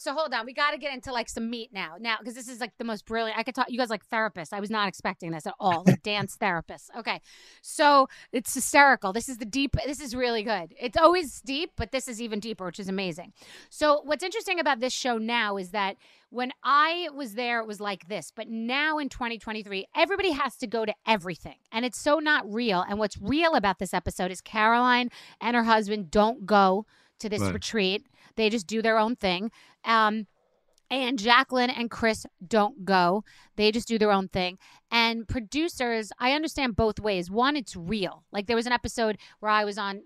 [0.00, 1.96] So hold on, we got to get into like some meat now.
[2.00, 3.38] Now, because this is like the most brilliant.
[3.38, 3.66] I could talk.
[3.68, 4.50] You guys like therapists.
[4.50, 5.84] I was not expecting this at all.
[5.86, 6.88] Like dance therapists.
[6.98, 7.20] Okay,
[7.60, 9.12] so it's hysterical.
[9.12, 9.76] This is the deep.
[9.84, 10.72] This is really good.
[10.80, 13.34] It's always deep, but this is even deeper, which is amazing.
[13.68, 15.96] So what's interesting about this show now is that
[16.30, 18.32] when I was there, it was like this.
[18.34, 21.56] But now in 2023, everybody has to go to everything.
[21.72, 22.82] And it's so not real.
[22.88, 25.10] And what's real about this episode is Caroline
[25.42, 26.86] and her husband don't go
[27.18, 27.52] to this right.
[27.52, 28.06] retreat.
[28.36, 29.50] They just do their own thing.
[29.84, 30.26] Um,
[30.90, 33.24] and Jacqueline and Chris don't go.
[33.56, 34.58] They just do their own thing.
[34.90, 37.30] And producers, I understand both ways.
[37.30, 38.24] One, it's real.
[38.32, 40.02] Like there was an episode where I was on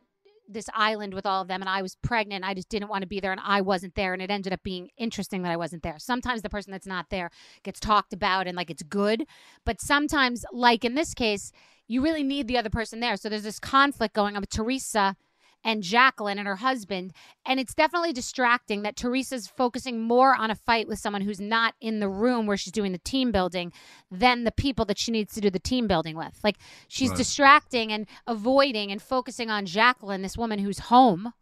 [0.46, 2.44] this island with all of them and I was pregnant.
[2.44, 4.12] I just didn't want to be there and I wasn't there.
[4.12, 5.98] And it ended up being interesting that I wasn't there.
[5.98, 7.30] Sometimes the person that's not there
[7.62, 9.26] gets talked about and like it's good.
[9.64, 11.50] But sometimes, like in this case,
[11.86, 13.16] you really need the other person there.
[13.16, 15.16] So there's this conflict going on with Teresa
[15.64, 17.12] and Jacqueline and her husband.
[17.46, 21.74] And it's definitely distracting that Teresa's focusing more on a fight with someone who's not
[21.80, 23.72] in the room where she's doing the team building
[24.10, 26.38] than the people that she needs to do the team building with.
[26.44, 27.18] Like she's right.
[27.18, 31.32] distracting and avoiding and focusing on Jacqueline, this woman who's home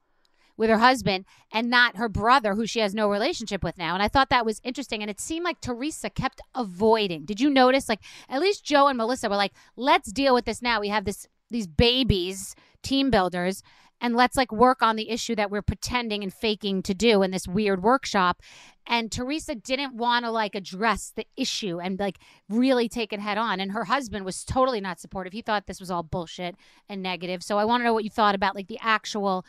[0.57, 4.03] with her husband and not her brother who she has no relationship with now and
[4.03, 7.89] i thought that was interesting and it seemed like teresa kept avoiding did you notice
[7.89, 11.07] like at least joe and melissa were like let's deal with this now we have
[11.07, 13.63] this these babies team builders
[14.03, 17.31] and let's like work on the issue that we're pretending and faking to do in
[17.31, 18.43] this weird workshop.
[18.85, 23.39] And Teresa didn't want to like address the issue and like really take it head
[23.39, 23.61] on.
[23.61, 25.33] And her husband was totally not supportive.
[25.33, 26.57] He thought this was all bullshit
[26.89, 27.43] and negative.
[27.43, 29.47] So i want to know what you thought about like the actual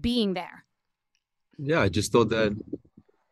[0.00, 0.64] being there.
[1.58, 2.56] Yeah i just thought that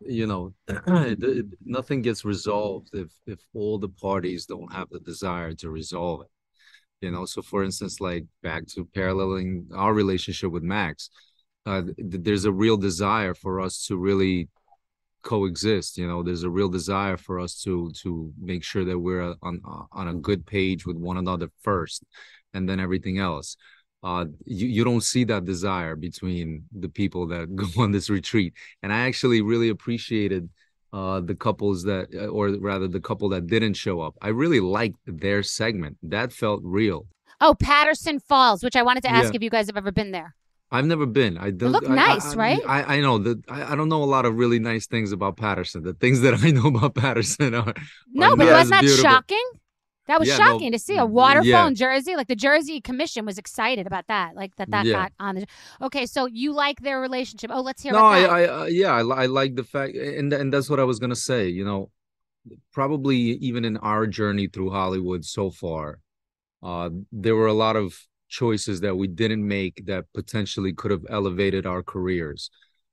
[0.00, 0.52] you know
[1.64, 6.30] nothing gets resolved if if all the parties don't have the desire to resolve it
[7.00, 11.08] you know so for instance like back to paralleling our relationship with maks
[11.66, 14.48] uh, th- there's a real desire for us to really
[15.22, 19.34] coexist you know there's a real desire for us to to make sure that we're
[19.42, 19.60] on
[19.92, 22.04] on a good page with one another first
[22.54, 23.56] and then everything else
[24.02, 28.54] uh, you you don't see that desire between the people that go on this retreat.
[28.82, 30.48] And I actually really appreciated
[30.92, 34.14] uh, the couples that, uh, or rather, the couple that didn't show up.
[34.22, 35.98] I really liked their segment.
[36.02, 37.06] That felt real.
[37.40, 39.36] Oh, Paterson Falls, which I wanted to ask Yeah.
[39.36, 40.34] if you guys have ever been there.
[40.70, 41.38] I've never been.
[41.38, 41.72] I don't.
[41.72, 42.60] look I- nice, I, right?
[42.66, 43.42] I, I know that.
[43.48, 45.82] I, I don't know a lot of really nice things about Paterson.
[45.82, 47.72] The things that I know about Paterson are
[48.12, 49.02] No, are but not wasn't that beautiful.
[49.10, 49.44] shocking?
[50.08, 51.66] That was Yeah, no, shocking to see a waterfall yeah.
[51.68, 52.16] in Jersey.
[52.16, 54.34] Like the Jersey Commission was excited about that.
[54.34, 54.94] Like that that Yeah.
[54.94, 55.46] got on the.
[55.82, 57.50] Okay, so you like their relationship?
[57.52, 58.30] Oh, let's hear no, about I, that.
[58.30, 61.14] I, uh, yeah, I, I like the fact, and and that's what I was gonna
[61.16, 61.48] say.
[61.48, 61.90] You know,
[62.72, 66.00] probably even in our journey through Hollywood so far,
[66.62, 67.98] uh, there were a lot of
[68.28, 72.50] choices that we didn't make that potentially could have elevated our careers.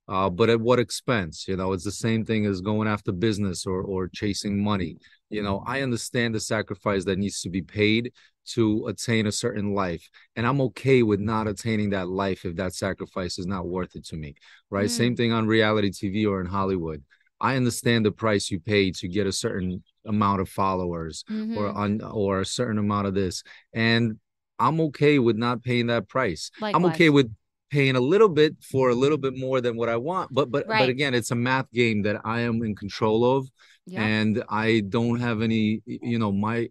[0.07, 1.47] Uh, but at what expense?
[1.47, 4.97] You know, it's the same thing as going after business or or chasing money.
[5.29, 8.13] You know, I understand the sacrifice that needs to be paid
[8.49, 12.75] to attain a certain life, and I'm okay with not attaining that life if that
[12.75, 14.35] sacrifice is not worth it to me.
[14.69, 14.85] Right?
[14.85, 14.91] Mm.
[14.91, 17.03] Same thing on reality TV or in Hollywood.
[17.41, 21.75] I understand the price you pay to get a certain amount of followers or Mhm.
[21.75, 24.19] on or a certain amount of this, and
[24.59, 26.51] I'm okay with not paying that price.
[26.61, 27.33] I'm okay with
[27.71, 30.33] paying a little bit for a little bit more than what I want.
[30.33, 30.79] But but Right.
[30.79, 33.49] but again, it's a math game that I am in control of,
[33.85, 34.03] Yeah.
[34.03, 35.81] and I don't have any.
[35.85, 36.69] You know, my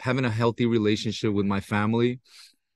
[0.00, 2.20] having a healthy relationship with my family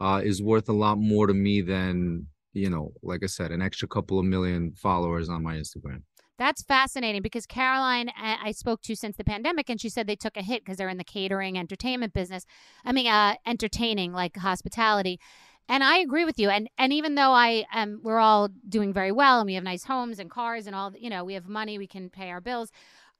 [0.00, 3.62] uh, is worth a lot more to me than you know, like I said, an
[3.62, 6.02] extra couple of million followers on my Instagram.
[6.38, 10.16] That's fascinating because Caroline, I I spoke to since the pandemic, and she said they
[10.16, 12.44] took a hit because they're in the catering entertainment business.
[12.84, 15.20] I mean, uh, entertaining like hospitality.
[15.68, 16.50] And I agree with you.
[16.50, 19.84] And and even though I am, we're all doing very well, and we have nice
[19.84, 22.70] homes and cars and all, you know, we have money, we can pay our bills.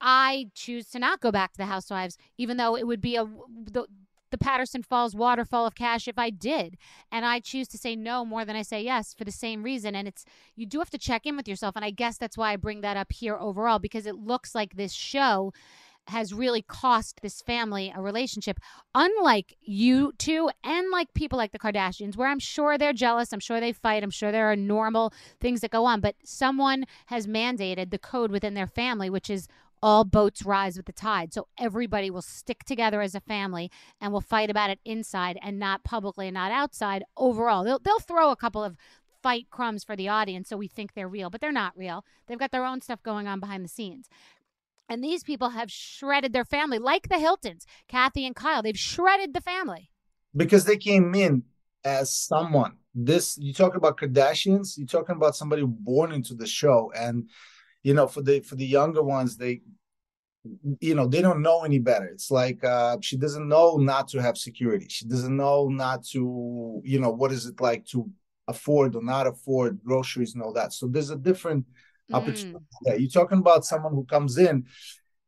[0.03, 3.25] I choose to not go back to the Housewives, even though it would be a
[3.25, 3.87] the,
[4.31, 6.77] the Paterson Falls waterfall of cash if I did.
[7.13, 9.95] And I choose to say no more than I say yes for the same reason.
[9.95, 10.25] And it's,
[10.57, 11.77] you do have to check in with yourself.
[11.77, 14.75] And I guess that's why I bring that up here overall, because it looks like
[14.75, 15.53] this show
[16.09, 18.59] has really cost this family a relationship,
[18.93, 23.33] unlike you two and like people like the Kardashians, where I'm sure they're jealous.
[23.33, 24.03] I'm sure they fight.
[24.03, 26.01] I'm sure there are normal things that go on.
[26.01, 29.47] But someone has mandated the code within their family, which is
[29.83, 31.35] all boats rise with the tide.
[31.35, 33.71] So everybody will stick together as a family
[34.01, 37.05] and will fight about it inside and not publicly and not outside.
[37.17, 38.77] Overall, they'll they'll throw a couple of
[39.23, 42.05] fight crumbs for the audience so we think they're real, but they're not real.
[42.27, 44.09] They've got their own stuff going on behind the scenes.
[44.89, 48.63] And these people have shredded their family, like the Hiltons, Kathy and Kyle.
[48.63, 49.91] They've shredded the family.
[50.37, 51.45] because they came in
[51.85, 52.77] as someone.
[52.95, 57.29] This you talk about Kardashians, you're talking about somebody born into the show, and
[57.83, 59.61] you know for the for the younger ones, they
[60.81, 62.07] you know they don't know any better.
[62.07, 64.87] It's like uh, she doesn't know not to have security.
[64.89, 68.11] She doesn't know not to you know what is it like to
[68.49, 70.73] afford or not afford groceries and all that.
[70.73, 71.65] So there's a different
[72.13, 72.99] opportunity there.
[72.99, 74.67] You're talking about someone who comes in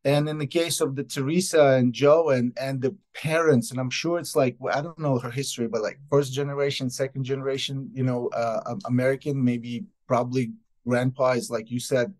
[0.05, 3.90] and in the case of the Teresa and Joe and and the parents, and I'm
[3.90, 7.90] sure it's like well, I don't know her history, but like first generation, second generation,
[7.94, 10.52] you know, uh, um, American, maybe probably
[10.86, 12.12] grandpa is like you said.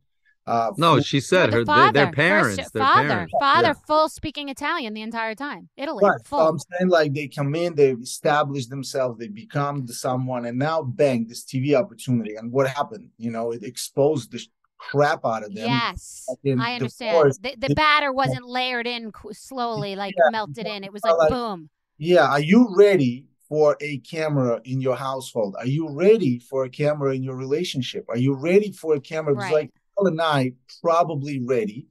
[0.47, 3.33] Uh, No, she said The her father, their first- parents, their father, parents.
[3.41, 3.87] father, Yeah.
[3.87, 5.69] full speaking Italian the entire time.
[5.77, 6.19] Italy, Right.
[6.21, 6.41] So full.
[6.49, 10.83] I'm saying like they come in, they establish themselves, they become the someone, and now
[10.83, 12.35] bang, this TV opportunity.
[12.37, 13.09] And what happened?
[13.17, 14.41] You know, it exposed the
[14.77, 15.67] crap out of them.
[15.67, 16.27] Yes,
[16.61, 17.13] I understand.
[17.17, 17.39] divorce.
[17.39, 20.31] The, the It- batter wasn't layered in slowly, like Yeah.
[20.31, 20.85] melted in.
[20.85, 21.71] It was like like- boom.
[21.97, 25.55] Yeah, are you ready for a camera in your household?
[25.59, 28.05] Are you ready for a camera in your relationship?
[28.11, 29.33] Are you ready for a camera?
[29.35, 29.55] Because Right.
[29.55, 31.87] like Val and I probably ready.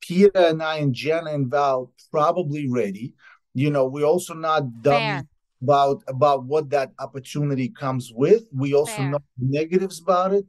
[0.00, 3.14] Peta and I and Jenna and Val probably ready.
[3.54, 5.24] You know, we're also not dummies Fair.
[5.62, 8.44] about about what that opportunity comes with.
[8.52, 9.10] We also Fair.
[9.10, 10.46] know negatives about it.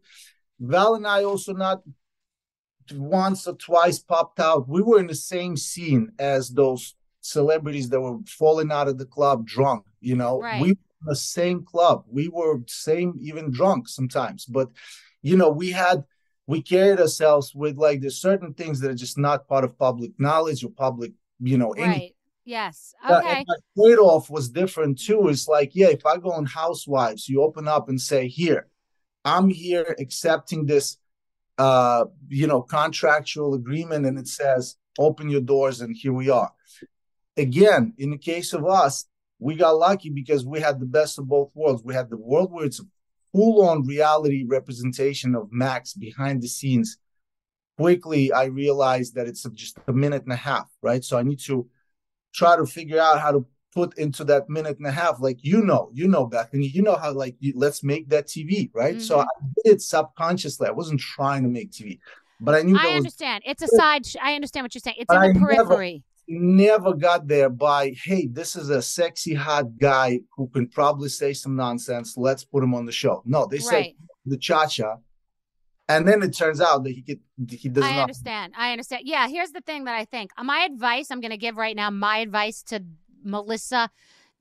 [0.59, 1.81] Val and I also not
[2.93, 4.67] once or twice popped out.
[4.67, 9.05] We were in the same scene as those celebrities that were falling out of the
[9.05, 9.85] club drunk.
[10.01, 10.61] You know, Right.
[10.61, 12.03] we were in the same club.
[12.07, 14.45] We were same even drunk sometimes.
[14.45, 14.69] But
[15.21, 16.03] you know, we had
[16.47, 20.11] we carried ourselves with like there's certain things that are just not part of public
[20.19, 22.01] knowledge or public, you know, anything.
[22.01, 22.15] Right.
[22.45, 22.93] Yes.
[23.01, 23.37] Uh, Okay.
[23.37, 25.29] and my trade-off was different too.
[25.29, 28.67] It's like, yeah, if I go on Housewives, you open up and say, "Here,
[29.23, 30.97] I'm here accepting this,
[31.57, 36.51] uh, you know, contractual agreement," and it says, "Open your doors," and here we are.
[37.37, 39.05] Again, in the case of us,
[39.39, 41.81] we got lucky because we had the best of both worlds.
[41.83, 42.81] We had the world where it's
[43.33, 46.97] a full-on reality representation of Maks behind the scenes.
[47.77, 51.03] Quickly, I realized that it's just a minute and a half, right?
[51.03, 51.67] So I need to
[52.33, 55.61] try to figure out how to put into that minute and a half like you
[55.63, 59.03] know you know bethenny you know how like you, let's make that tv right mm-hmm.
[59.03, 59.25] so i
[59.55, 61.97] did it subconsciously i wasn't trying to make tv
[62.39, 64.97] but i knew i understand was, it's a side sh- i understand what you're saying
[64.99, 69.33] it's in the I periphery never, never got there by hey this is a sexy
[69.33, 73.45] hot guy who can probably say some nonsense let's put him on the show no
[73.45, 73.67] they right.
[73.67, 73.85] said
[74.25, 74.95] the cha-cha
[75.89, 77.19] and then it turns out that he could
[77.49, 78.53] he does I not understand.
[78.57, 79.03] I understand.
[79.05, 80.31] Yeah, here's the thing that I think.
[80.41, 82.83] My advice I'm going to give right now, my advice to
[83.23, 83.89] Melissa,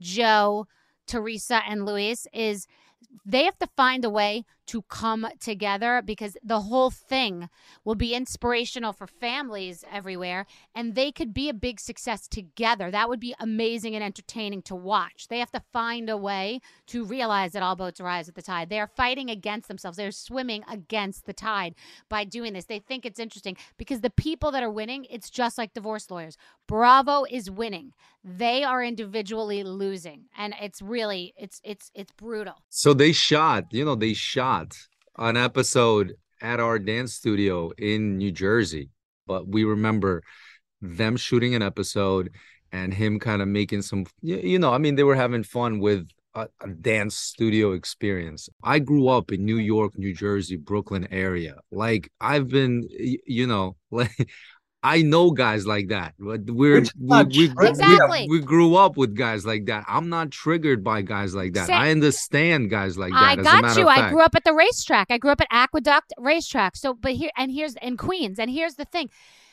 [0.01, 0.66] Joe,
[1.07, 2.66] Teresa and Luis is
[3.26, 7.51] they have to find a way to come together because the whole thing
[7.85, 12.91] will be inspirational for families everywhere and they could be a big success together.
[12.91, 15.29] That would be amazing and entertaining to watch.
[15.29, 18.70] They have to find a way to realize that all boats rise with the tide.
[18.70, 19.99] They are fighting against themselves.
[19.99, 21.75] They're swimming against the tide
[22.09, 22.64] by doing this.
[22.64, 26.39] They think it's interesting because the people that are winning, it's just like divorce lawyers.
[26.66, 27.93] Bravo is winning.
[28.25, 32.62] They are individually losing and it's really it's it's it's brutal.
[32.70, 34.62] So they shot, you know, they shot
[35.19, 38.91] an episode at our dance studio in New Jersey,
[39.27, 40.23] but we remember
[40.81, 42.31] them shooting an episode
[42.73, 46.09] and him kind of making some, you know, I mean, they were having fun with
[46.35, 48.49] a, a, dance studio experience.
[48.63, 51.57] I grew up in New York, New Jersey, Brooklyn area.
[51.71, 52.89] Like I've been,
[53.27, 54.31] you know, like
[54.83, 56.14] I know guys like that.
[56.18, 58.26] We're we, we, exactly.
[58.28, 59.85] we, we, grew up with guys like that.
[59.87, 61.68] I'm not triggered by guys like that.
[61.68, 61.76] Same.
[61.76, 63.22] I understand guys like that.
[63.22, 63.87] I got you.
[63.87, 65.07] I grew up at the racetrack.
[65.11, 66.76] I grew up at Aqueduct Racetrack.
[66.76, 68.41] So, but here and here's in Queens.
[68.41, 69.09] And here's the thing.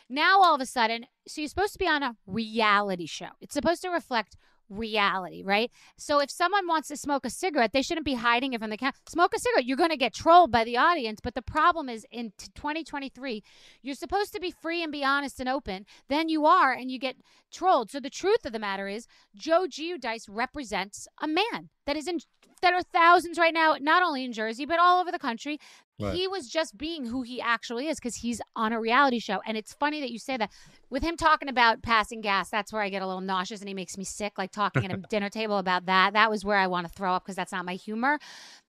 [0.10, 3.30] Now all of a sudden, so you're supposed to be on a reality show.
[3.40, 4.36] It's supposed to reflect
[4.70, 5.72] reality, right?
[5.98, 8.78] So if someone wants to smoke a cigarette, they shouldn't be hiding it from the
[8.78, 8.94] camera.
[9.08, 9.66] Smoke a cigarette.
[9.66, 11.20] You're going to get trolled by the audience.
[11.22, 13.44] But the problem is in 2023,
[13.82, 15.86] you're supposed to be free and be honest and open.
[16.08, 17.18] Then you are, and you get
[17.52, 17.92] trolled.
[17.92, 22.20] So the truth of the matter is, Joe Giudice represents a man that is in
[22.62, 25.60] that are thousands right now, not only in Jersey, but all over the country.
[26.00, 26.14] Right.
[26.14, 29.42] He was just being who he actually is because he's on a reality show.
[29.46, 30.52] And it's funny that you say that.
[30.92, 33.76] With him talking about passing gas, that's where I get a little nauseous and he
[33.76, 34.40] makes me sick.
[34.40, 36.14] Like talking at a dinner table about that.
[36.14, 38.18] That was where I want to throw up because that's not my humor.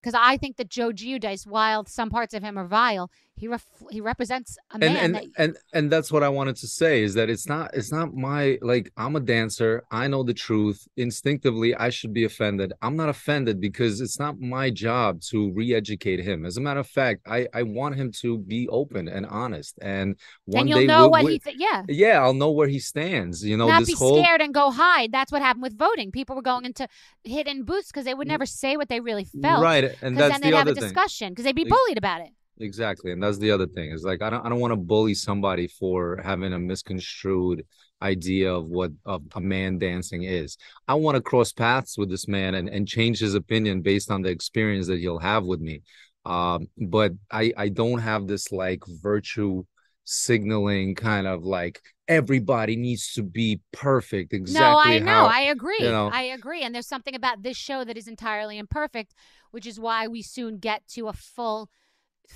[0.03, 3.11] Because I think that Joe Giudice, while some parts of him are vile,
[3.41, 5.25] he ref- he represents a man and and, that...
[5.43, 8.59] and and that's what i wanted to say is that it's not it's not my
[8.61, 9.83] like i'm a dancer.
[9.91, 10.87] I know the truth.
[10.97, 12.73] Instinctively i should be offended.
[12.83, 16.45] I'm not offended because it's not my job to re-educate him.
[16.45, 20.17] As a matter of fact i i want him to be open and honest and
[20.45, 21.83] one and you'll day know we'll, what we'll, he th- yeah.
[21.89, 24.23] Yeah i'll know where he stands you know not this be whole...
[24.23, 25.13] scared and go hide.
[25.13, 26.13] That's what happened with voting.
[26.13, 26.87] People were going into
[27.25, 28.35] hidden booths because they would mm.
[28.35, 31.31] never say what they really felt right and that's then they'd the have a discussion
[31.31, 34.31] because they'd be bullied about it exactly and that's the other thing is like i
[34.31, 37.65] don't, I don't want to bully somebody for having a misconstrued
[38.03, 40.57] idea of what of a man dancing is.
[40.89, 44.23] I want to cross paths with this man and, and change his opinion based on
[44.23, 45.83] the experience that he'll have with me.
[46.27, 49.65] Um but i i don't have this like virtue
[50.05, 55.77] signaling kind of like everybody needs to be perfect exactly no i know i agree
[55.79, 59.15] you know, i agree and there's something about this show that is entirely imperfect
[59.53, 61.71] which is why we soon get to a full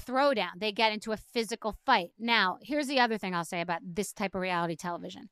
[0.07, 0.51] throwdown.
[0.59, 2.11] They get into a physical fight.
[2.19, 5.29] Now, here's the other thing I'll say about this type of reality television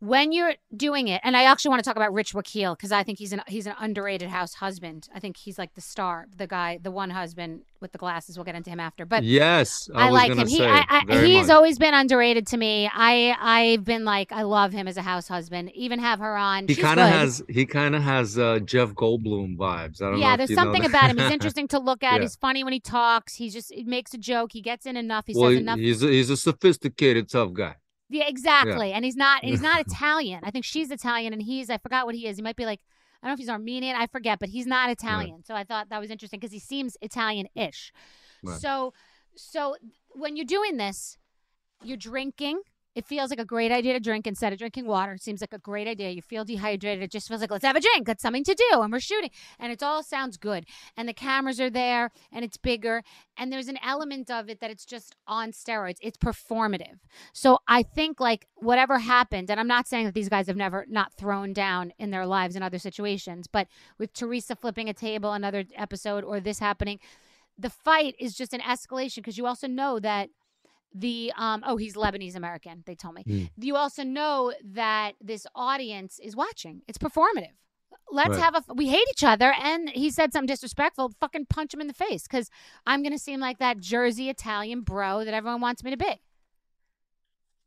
[0.00, 3.02] when you're doing it, and I actually want to talk about Rich Wakile because I
[3.02, 5.08] think he's an he's an underrated house husband.
[5.14, 8.36] I think he's like the star, the guy, the one husband with the glasses.
[8.36, 10.46] We'll get into him after, but yes, I, I like him.
[10.46, 12.90] He I, I, always been underrated to me.
[12.92, 15.70] I I've been like I love him as a house husband.
[15.74, 16.68] Even have her on.
[16.68, 20.02] He kind of has he kind of has uh, Jeff Goldblum vibes.
[20.02, 21.18] I don't yeah, know there's something about him.
[21.18, 22.16] He's interesting to look at.
[22.16, 22.22] Yeah.
[22.22, 23.36] He's funny when he talks.
[23.36, 24.52] He's just he makes a joke.
[24.52, 25.26] He gets in enough.
[25.26, 25.78] He well, says enough.
[25.78, 27.76] he's a, he's a sophisticated tough guy.
[28.08, 28.92] Yeah, exactly.
[28.92, 30.40] And he's not he's not Italian.
[30.44, 32.36] I think she's Italian and he's I forgot what he is.
[32.36, 32.80] He might be like
[33.22, 35.36] I don't know if he's Armenian, I forget, but he's not Italian.
[35.36, 35.46] Right.
[35.46, 37.92] So I thought that was interesting because he seems Italian-ish.
[38.42, 38.60] Right.
[38.60, 38.92] So
[39.34, 39.76] so
[40.10, 41.18] when you're doing this,
[41.82, 42.60] you're drinking
[42.96, 45.12] it feels like a great idea to drink instead of drinking water.
[45.12, 46.08] It seems like a great idea.
[46.08, 47.04] You feel dehydrated.
[47.04, 48.06] It just feels like, let's have a drink.
[48.06, 48.80] That's something to do.
[48.80, 49.28] And we're shooting.
[49.58, 50.64] And it all sounds good.
[50.96, 53.02] And the cameras are there and it's bigger.
[53.36, 55.98] And there's an element of it that it's just on steroids.
[56.00, 56.98] It's performative.
[57.34, 60.86] So I think, like, whatever happened, and I'm not saying that these guys have never
[60.88, 63.68] not thrown down in their lives in other situations, but
[63.98, 66.98] with Teresa flipping a table, another episode, or this happening,
[67.58, 70.30] the fight is just an escalation because you also know that
[70.94, 73.50] the um oh he's lebanese american they told me Mm.
[73.58, 77.52] you also know that this audience is watching it's performative
[78.10, 78.40] let's Right.
[78.40, 81.86] have a we hate each other and he said something disrespectful fucking punch him in
[81.88, 82.50] the face because
[82.86, 86.20] i'm gonna seem like that jersey italian bro that everyone wants me to be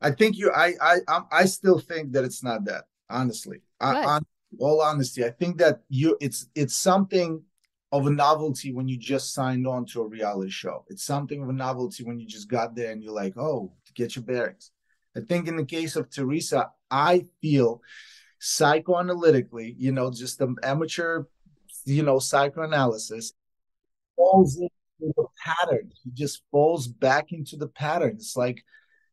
[0.01, 0.49] I think you.
[0.51, 2.85] I I I'm, I still think that it's not that.
[3.09, 3.61] honestly.
[3.81, 4.25] I, on
[4.57, 7.43] all honesty, I think that you it's it's something
[7.91, 10.85] of a novelty when you just signed on to a reality show.
[10.89, 14.15] It's something of a novelty when you just got there and you're like, oh, get
[14.15, 14.71] your bearings.
[15.15, 17.81] I think in the case of Teresa, I feel
[18.39, 21.23] psychoanalytically, you know, just the amateur,
[21.85, 23.33] you know, psychoanalysis
[24.15, 24.69] falls into
[24.99, 25.91] the pattern.
[26.03, 28.15] He just falls back into the pattern.
[28.15, 28.63] It's like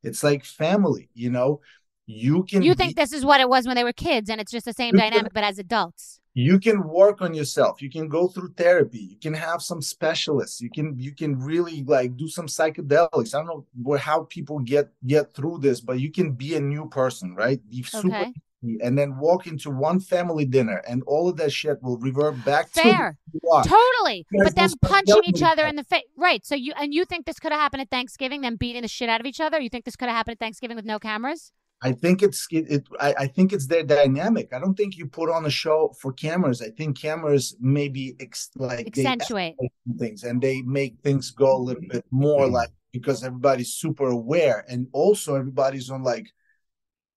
[0.03, 1.61] it's like family, you know.
[2.07, 4.41] You can You think be, this is what it was when they were kids and
[4.41, 6.21] it's just the same dynamic but as adults.
[6.35, 7.81] You can work on yourself.
[7.81, 8.99] You can go through therapy.
[8.99, 10.61] You can have some specialists.
[10.61, 13.35] You can you can really like do some psychedelics.
[13.35, 16.61] I don't know where, how people get get through this, but you can be a
[16.61, 17.59] new person, right?
[17.71, 18.33] Be super okay
[18.81, 22.69] and then walk into one family dinner and all of that shit will revert back
[22.69, 23.17] Fair.
[23.33, 27.05] to totally but then punching each other in the face right so you and you
[27.05, 29.61] think this could have happened at thanksgiving them beating the shit out of each other
[29.61, 31.53] you think this could have happened at thanksgiving with no cameras
[31.83, 34.53] I think it's it, it I, I, think it's their dynamic.
[34.53, 36.62] I don't think you put on a show for cameras.
[36.62, 39.57] I think cameras maybe ex, like accentuate
[39.99, 44.64] things and they make things go a little bit more like because everybody's super aware
[44.68, 46.33] and also everybody's on like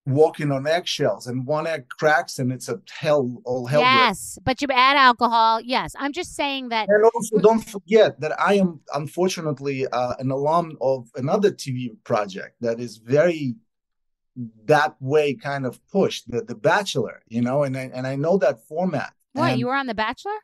[0.05, 4.45] walking on eggshells and one egg cracks and it's a hell all hell yes break.
[4.45, 8.55] but you add alcohol yes i'm just saying that and also don't forget that i
[8.55, 13.55] am unfortunately uh, an alum of another tv project that is very
[14.65, 18.37] that way kind of pushed the, the bachelor you know and I, and I know
[18.37, 20.37] that format what and you were on the bachelor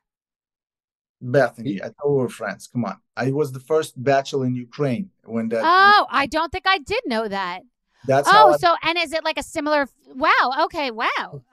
[1.23, 2.67] Bethenny, I thought we were friends.
[2.67, 2.97] Come on.
[3.15, 5.63] I was the first bachelor in Ukraine when that.
[5.63, 7.61] Oh, I don't think I did know that.
[8.07, 9.87] That's oh, I, so and is it like a similar?
[10.13, 10.65] Wow.
[10.65, 10.91] Okay.
[10.91, 11.07] Wow.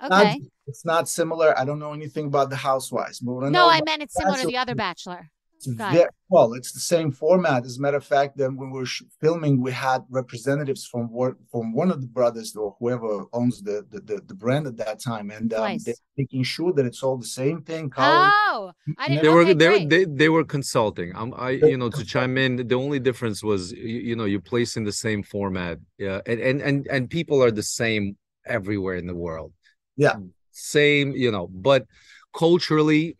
[0.05, 0.09] Okay.
[0.09, 0.36] Not,
[0.66, 1.59] it's not similar.
[1.59, 4.47] I don't know anything about the Housewives, but I no, I meant it's similar to
[4.47, 5.30] the other Bachelor.
[5.66, 7.64] Very, well, it's the same format.
[7.64, 8.86] As a matter of fact, then when we were
[9.20, 11.10] filming, we had representatives from
[11.50, 15.00] from one of the brothers or whoever owns the the, the, the brand at that
[15.00, 17.90] time, and um, they're making sure that it's all the same thing.
[17.90, 18.30] Color.
[18.32, 21.14] Oh, I didn't they were they, were they they were consulting.
[21.14, 22.66] Um, I you know to chime in.
[22.66, 25.78] The only difference was you, you know you place in the same format.
[25.98, 29.52] Yeah, and and and and people are the same everywhere in the world.
[29.96, 30.16] Yeah,
[30.50, 31.12] same.
[31.12, 31.86] You know, but
[32.34, 33.16] culturally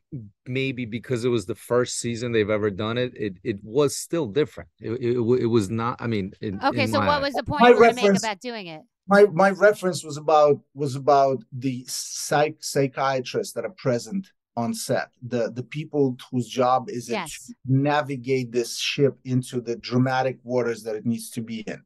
[0.47, 4.27] maybe because it was the first season they've ever done it it, it was still
[4.27, 4.69] different.
[4.81, 7.43] It, it, it was not i mean in, okay in so my, what was the
[7.43, 8.83] point you were to make about doing it?
[9.09, 15.09] My my reference was about was about the psych psychiatrists that are present on set
[15.23, 17.47] the the people whose job is yes.
[17.47, 21.83] to navigate this ship into the dramatic waters that it needs to be in.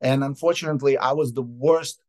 [0.00, 2.02] And unfortunately i was the worst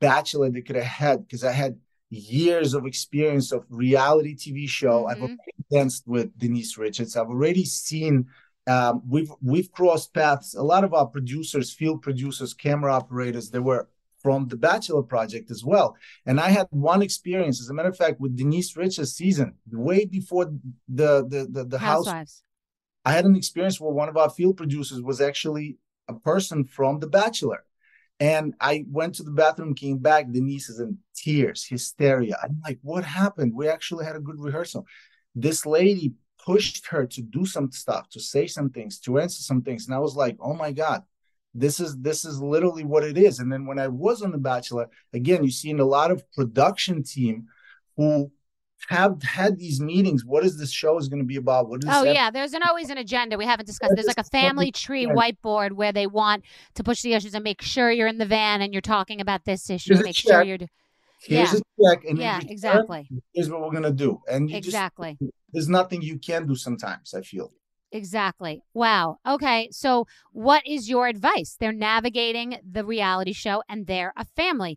[0.00, 1.78] bachelor they could have had because i had
[2.10, 5.04] years of experience of reality TV show.
[5.04, 5.08] Mm-hmm.
[5.08, 7.16] I've already danced with Denise Richards.
[7.16, 8.26] I've already seen.
[8.68, 10.54] Um, we've we've crossed paths.
[10.54, 13.88] A lot of our producers, field producers, camera operators, they were
[14.22, 15.96] from the Bachelor Project as well.
[16.26, 20.04] And I had one experience, as a matter of fact, with Denise Richards' season, way
[20.04, 20.46] before
[20.88, 22.08] the the the, the house.
[23.04, 25.78] I had an experience where one of our field producers was actually
[26.08, 27.64] a person from The Bachelor.
[28.18, 30.30] And I went to the bathroom, came back.
[30.30, 32.38] Denise is in tears, hysteria.
[32.42, 33.52] I'm like, what happened?
[33.54, 34.86] We actually had a good rehearsal.
[35.34, 36.14] This lady
[36.44, 39.86] pushed her to do some stuff, to say some things, to answer some things.
[39.86, 41.02] And I was like, oh my God,
[41.54, 43.38] this is this is literally what it is.
[43.38, 46.22] And then when I was on The Bachelor, again, you see in a lot of
[46.32, 47.46] production team
[47.96, 48.30] who
[48.88, 50.24] have had these meetings.
[50.24, 51.68] What is this show is going to be about?
[51.68, 53.92] What is oh yeah, there's an always an agenda we haven't discussed.
[53.94, 57.62] There's like a family tree whiteboard where they want to push the issues and make
[57.62, 59.94] sure you're in the van and you're talking about this issue.
[59.94, 60.58] Here's make sure you're.
[61.22, 61.58] Here's yeah.
[61.58, 63.08] a check, and yeah, exactly.
[63.32, 65.16] Here's what we're gonna do, and exactly.
[65.20, 66.54] Just, there's nothing you can do.
[66.54, 67.52] Sometimes I feel.
[67.92, 68.62] Exactly.
[68.74, 69.18] Wow.
[69.26, 69.68] Okay.
[69.70, 71.56] So, what is your advice?
[71.58, 74.76] They're navigating the reality show and they're a family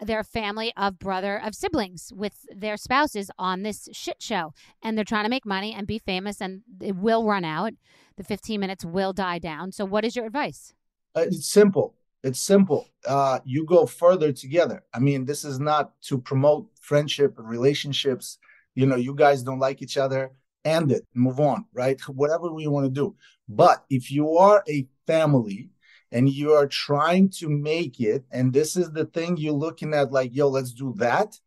[0.00, 4.52] they're family of brother of siblings with their spouses on this shit show.
[4.82, 7.72] And they're trying to make money and be famous and it will run out.
[8.16, 9.72] The 15 minutes will die down.
[9.72, 10.72] So what is your advice?
[11.14, 11.94] Uh, it's simple.
[12.22, 12.88] It's simple.
[13.06, 14.84] Uh, you go further together.
[14.92, 18.38] I mean this is not to promote friendship and relationships.
[18.74, 20.32] You know you guys don't like each other.
[20.64, 21.06] End it.
[21.14, 22.00] Move on right?
[22.08, 23.14] Whatever we want to do.
[23.48, 25.70] But if you are a family
[26.12, 30.12] and you are trying to make it and this is the thing you're looking at
[30.12, 31.38] like yo let's do that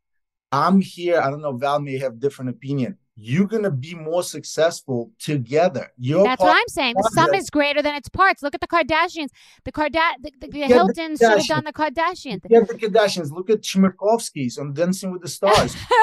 [0.52, 5.12] i'm here i don't know val may have different opinion you're gonna be more successful
[5.20, 5.92] together.
[5.98, 6.96] You're That's what I'm saying.
[6.96, 8.42] The sum is greater than its parts.
[8.42, 9.28] Look at the Kardashians.
[9.66, 12.40] The Kardashians, the, the, the Hiltons should have done the Kardashians.
[12.50, 13.32] Yeah, the Kardashians.
[13.32, 15.76] Look at Chmerkovskys on Dancing with the Stars.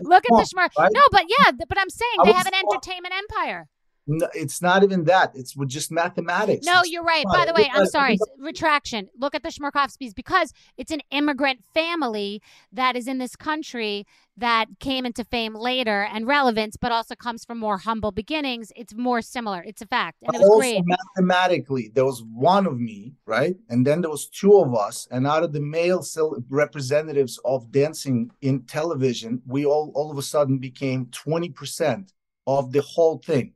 [0.00, 0.70] Look at the Schmer.
[0.78, 0.90] Right?
[0.90, 3.68] No, but yeah, but I'm saying they have an entertainment empire.
[4.06, 5.32] No, it's not even that.
[5.34, 6.64] It's just mathematics.
[6.64, 7.24] No, It's you're right.
[7.26, 8.18] By the way, I'm sorry.
[8.38, 9.08] Retraction.
[9.18, 12.40] Look at the Schmarkovskys because it's an immigrant family
[12.72, 17.44] that is in this country that came into fame later and relevance, but also comes
[17.44, 18.70] from more humble beginnings.
[18.76, 19.62] It's more similar.
[19.62, 20.82] It's a fact, and it was also great.
[21.16, 25.26] mathematically, there was one of me, right, and then there was two of us, and
[25.26, 26.04] out of the male
[26.48, 32.12] representatives of dancing in television, we all all of a sudden became twenty percent
[32.46, 33.52] of the whole thing.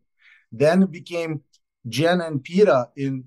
[0.53, 1.43] Then it became
[1.89, 3.25] Jen and Peta in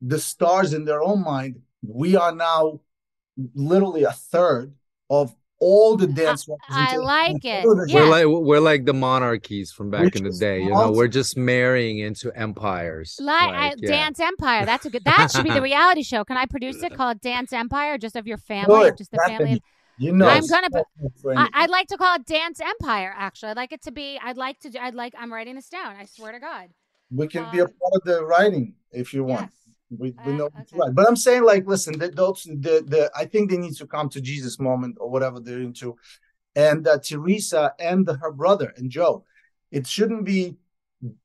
[0.00, 1.60] the stars in their own mind.
[1.82, 2.80] We are now
[3.54, 4.74] literally a third
[5.10, 6.48] of all the dance.
[6.68, 7.62] I representation like it.
[7.62, 8.00] television.
[8.00, 10.62] We're like we're like the monarchies from back Which in the is day.
[10.62, 13.18] You know, we're just marrying into empires.
[13.20, 13.88] Like, I, Like, yeah.
[13.88, 14.64] Dance Empire.
[14.64, 15.04] That's a good.
[15.04, 16.24] That should be the reality show.
[16.24, 16.94] Can I produce it?
[16.96, 18.98] called Dance Empire, just of your family, Good.
[18.98, 19.48] just the family.
[19.50, 19.62] Happen.
[19.98, 20.68] You know, I'm gonna.
[20.72, 21.48] so put- much for I.
[21.52, 23.12] I'd like to call it Dance Empire.
[23.16, 24.18] Actually, I'd like it to be.
[24.22, 24.82] I'd like to.
[24.82, 25.14] I'd like.
[25.18, 25.96] I'm writing this down.
[25.96, 26.68] I swear to God.
[27.10, 29.50] we can be a part of the writing if you want.
[29.90, 30.94] We, we Uh, know to write.
[30.94, 34.08] But I'm saying, like, listen, the, those the the I think they need to come
[34.10, 35.96] to Jesus moment or whatever they're into,
[36.54, 39.24] and uh, Teresa and her brother and Joe.
[39.70, 40.56] It shouldn't be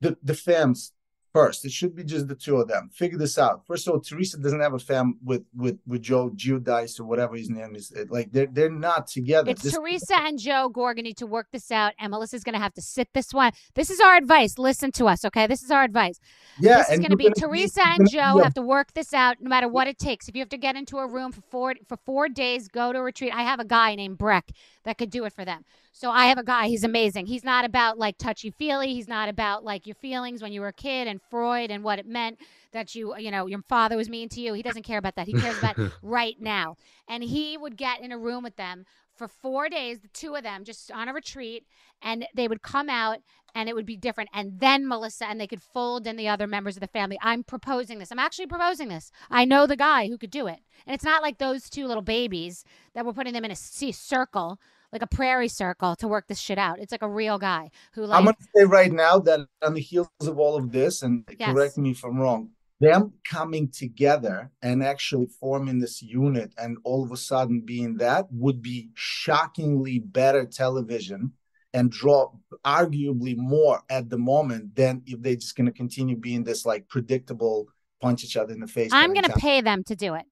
[0.02, 0.92] the the fams
[1.34, 1.66] first.
[1.66, 2.90] It should be just the two of them.
[2.94, 3.66] Figure this out.
[3.66, 7.36] First of all, Teresa doesn't have a fam with with with Joe Giudice or whatever
[7.36, 7.92] his name is.
[8.10, 9.50] Like they're they're not together.
[9.52, 12.60] It's This- Teresa and Joe Gorga need to work this out, and Melissa's going to
[12.62, 13.52] have to sit this one.
[13.74, 14.58] This is our advice.
[14.58, 15.48] Listen to us, okay?
[15.48, 16.20] This is our advice.
[16.60, 19.14] Yeah, this is going to be Teresa and Joe be a- have to work this
[19.14, 20.30] out, no matter what it takes.
[20.30, 23.00] If you have to get into a room for four for four days, go to
[23.00, 23.34] a retreat.
[23.34, 24.52] I have a guy named Breck
[24.84, 25.66] that could do it for them.
[25.96, 26.68] So I have a guy.
[26.68, 27.28] He's amazing.
[27.28, 28.94] He's not about like touchy feely.
[28.96, 32.00] He's not about like your feelings when you were a kid and Freud and what
[32.00, 32.40] it meant
[32.72, 34.54] that you you know your father was mean to you.
[34.54, 35.28] He doesn't care about that.
[35.28, 36.78] He cares about right now.
[37.08, 38.86] And he would get in a room with them
[39.16, 41.66] for four days, the two of them, just on a retreat,
[42.02, 43.20] and they would come out
[43.56, 44.30] and it would be different.
[44.34, 47.20] And then Melissa and they could fold in the other members of the family.
[47.22, 48.12] I'm proposing this.
[48.12, 49.12] I'm actually proposing this.
[49.30, 50.60] I know the guy who could do it.
[50.88, 52.66] And it's not like those two little babies
[52.96, 54.60] that we're putting them in a c- circle,
[54.94, 56.80] like a prairie circle to work this shit out.
[56.80, 59.82] It's like a real guy who like I'm gonna say right now that on the
[59.82, 61.52] heels of all of this, and Yes.
[61.52, 67.04] correct me if I'm wrong, them coming together and actually forming this unit and all
[67.04, 71.34] of a sudden being that would be shockingly better television
[71.74, 72.32] and draw
[72.64, 77.68] arguably more at the moment than if they're just gonna continue being this like predictable
[78.04, 78.92] punch each other in the face.
[78.94, 80.26] I'm going to pay them to do it.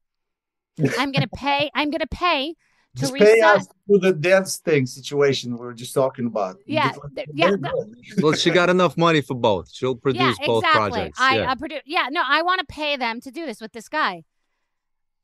[0.99, 1.71] I'm going to pay.
[1.73, 2.55] I'm going to pay
[2.95, 3.25] just Teresa.
[3.25, 6.57] pay us for the dance thing situation we were just talking about.
[6.65, 8.23] Yeah, like- th- yeah, they're th- good.
[8.23, 9.71] well, she got enough money for both.
[9.71, 10.91] She'll produce yeah, both exactly.
[10.91, 11.19] projects.
[11.19, 11.51] I yeah.
[11.51, 14.23] uh, produ- Yeah, no, I want to pay them to do this with this guy.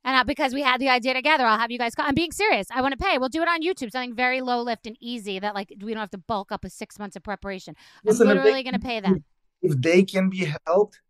[0.05, 2.05] And uh, because we had the idea together, I'll have you guys call.
[2.07, 2.68] I'm being serious.
[2.74, 3.18] I want to pay.
[3.18, 5.99] We'll do it on YouTube, something very low lift and easy that like we don't
[5.99, 7.76] have to bulk up with six months of preparation.
[7.78, 9.26] I'm Listen, literally going to pay them.
[9.61, 11.01] If they can be helped,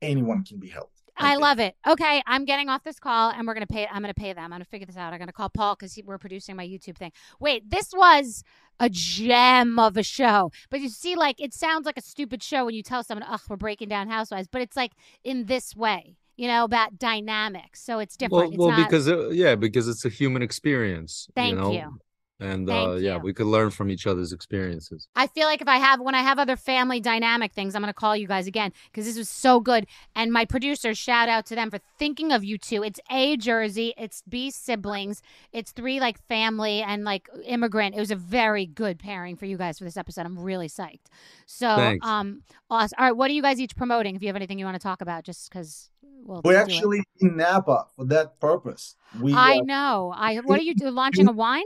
[0.00, 0.93] anyone can be helped.
[1.16, 1.74] I love it.
[1.86, 3.86] Okay, I'm getting off this call and we're gonna pay.
[3.86, 4.44] I'm gonna pay them.
[4.44, 5.12] I'm gonna figure this out.
[5.12, 7.12] I'm gonna call Paul because we're producing my YouTube thing.
[7.40, 8.42] Wait, this was
[8.80, 10.50] a gem of a show.
[10.70, 13.40] But you see, like it sounds like a stupid show when you tell someone, "Ugh,
[13.48, 14.92] we're breaking down Housewives," but it's like
[15.22, 17.82] in this way, you know, about dynamics.
[17.84, 18.32] So it's different.
[18.32, 18.88] Well, it's well, not.
[18.88, 21.28] because uh, yeah, because it's a human experience.
[21.34, 21.72] Thank you, know?
[21.72, 21.98] you.
[22.40, 25.06] And uh, yeah, we could learn from each other's experiences.
[25.14, 27.92] I feel like if I have when I have other family dynamic things, I'm gonna
[27.92, 29.86] call you guys again because this was so good.
[30.16, 32.82] And my producers, shout out to them for thinking of you two.
[32.82, 35.22] It's A Jersey, it's B siblings,
[35.52, 37.94] it's three like family and like immigrant.
[37.94, 40.26] It was a very good pairing for you guys for this episode.
[40.26, 41.06] I'm really psyched.
[41.46, 42.04] So Thanks.
[42.04, 42.96] um awesome.
[42.98, 44.16] All right, what are you guys each promoting?
[44.16, 46.62] If you have anything you want to talk about, just because we'll We're do it.
[46.62, 48.96] actually in Napa for that purpose.
[49.20, 50.12] We I uh, know.
[50.16, 51.62] I what are you do, launching a wine?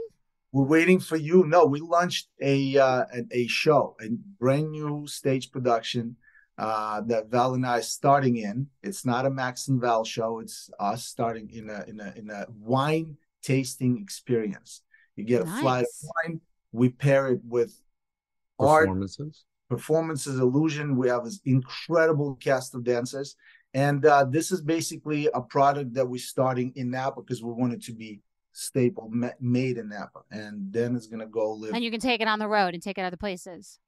[0.51, 1.45] We're waiting for you.
[1.45, 6.15] No, we launched a uh, a, a show, a brand new stage production
[6.57, 8.67] uh, that Val and I are starting in.
[8.81, 10.39] It's not a Maks and Val show.
[10.39, 14.81] It's us starting in a in a in a wine tasting experience.
[15.15, 16.41] You get a flight of wine.
[16.71, 17.79] We pair it with
[18.57, 19.45] art Performances.
[19.69, 23.35] performances illusion we have this incredible cast of dancers
[23.73, 27.71] and uh, this is basically a product that we're starting in now because we want
[27.73, 28.19] it to be
[28.59, 31.99] staple ma- made in napa and then it's going to go live And you can
[31.99, 33.79] take it on the road and take it other places.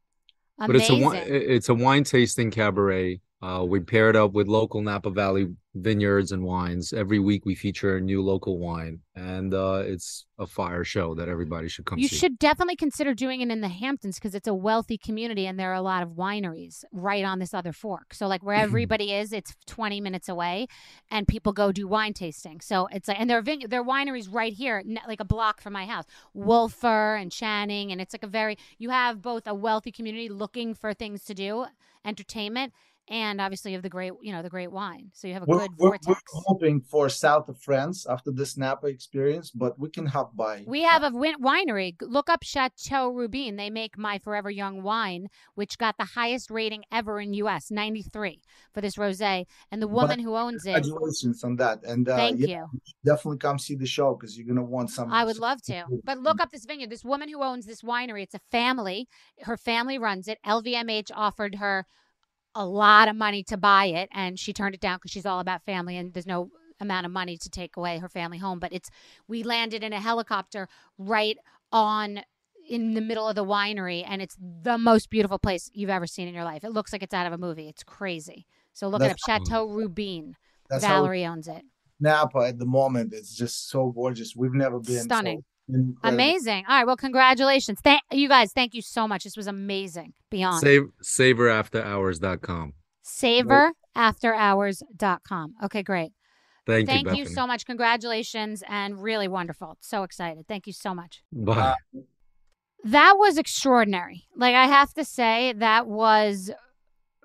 [0.58, 3.22] But it's a it's a wine tasting cabaret.
[3.42, 6.94] Uh, we pair it up with local Napa Valley vineyards and wines.
[6.94, 11.28] Every week we feature a new local wine, and uh, it's a fire show that
[11.28, 12.18] everybody should come You see.
[12.18, 15.72] should definitely consider doing it in the Hamptons because it's a wealthy community and there
[15.72, 18.14] are a lot of wineries right on this other fork.
[18.14, 20.68] So like where everybody is, it's 20 minutes away
[21.10, 22.62] and people go do wine tasting.
[22.62, 25.62] So it's like and there are vine- there are wineries right here like a block
[25.62, 26.06] from my house.
[26.36, 30.74] Wölffer and Channing and it's like a very you have both a wealthy community looking
[30.74, 31.66] for things to do,
[32.06, 32.74] entertainment
[33.12, 35.12] and obviously you have the great, you know, the great wine.
[35.14, 36.08] So you have a We're, good we're, vortex.
[36.08, 40.64] we're hoping for south of France after this Napa experience, but we can hop by.
[40.66, 41.96] We have a win- winery.
[42.02, 43.58] Look up Chateau Roubine.
[43.58, 47.70] They make my Forever Young wine, which got the highest rating ever in U.S.
[47.70, 48.42] 93
[48.74, 49.46] for this rosé.
[49.72, 52.82] And the woman But who owns it, Congratulations on that, and uh, Thank yeah, you.
[53.04, 55.12] Definitely come see the show because you're gonna want some.
[55.12, 55.84] I would love to.
[56.06, 56.90] But look up this vineyard.
[56.90, 59.10] This woman who owns this winery, it's a family.
[59.42, 60.40] Her family runs it.
[60.46, 61.86] LVMH offered her
[62.56, 65.40] a lot of money to buy it, and she turned it down because she's all
[65.40, 66.50] about family and there's no
[66.80, 68.60] amount of money to take away her family home.
[68.60, 68.90] But it's
[69.28, 71.38] we landed in a helicopter right
[71.72, 72.22] on
[72.68, 76.28] in the middle of the winery, and it's the most beautiful place you've ever seen
[76.28, 76.64] in your life.
[76.64, 77.68] It looks like it's out of a movie.
[77.68, 78.46] It's crazy.
[78.74, 79.18] So look it up.
[79.28, 80.36] That's- Chateau Roubine.
[80.70, 81.64] That's Valerie owns it.
[82.00, 83.14] Napa at the moment.
[83.14, 84.36] It's just so gorgeous.
[84.36, 85.44] We've never been Stunning.
[85.44, 85.46] incredible.
[85.74, 86.66] Uh, amazing.
[86.68, 86.86] All right.
[86.86, 87.80] Well, congratulations.
[87.82, 88.52] Thank you guys.
[88.54, 89.24] Thank you so much.
[89.24, 90.12] This was amazing.
[90.30, 90.60] Beyond.
[90.62, 92.74] Save saverafterhours.com.
[93.06, 95.56] SaverAfterHours.com.
[95.64, 96.12] Okay, great.
[96.68, 97.66] Thank, Thank you, you so much.
[97.66, 99.78] Congratulations and really wonderful.
[99.82, 100.48] So excited.
[100.48, 101.24] Thank you so much.
[101.32, 101.76] Bye.
[102.84, 104.26] That was extraordinary.
[104.36, 106.52] Like I have to say, that was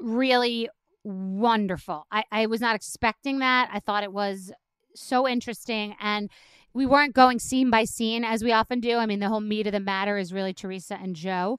[0.00, 0.68] really
[1.04, 2.06] wonderful.
[2.10, 3.68] I, I was not expecting that.
[3.72, 4.52] I thought it was
[4.94, 6.30] so interesting and
[6.76, 8.98] we weren't going scene by scene as we often do.
[8.98, 11.58] I mean, the whole meat of the matter is really Teresa and Joe.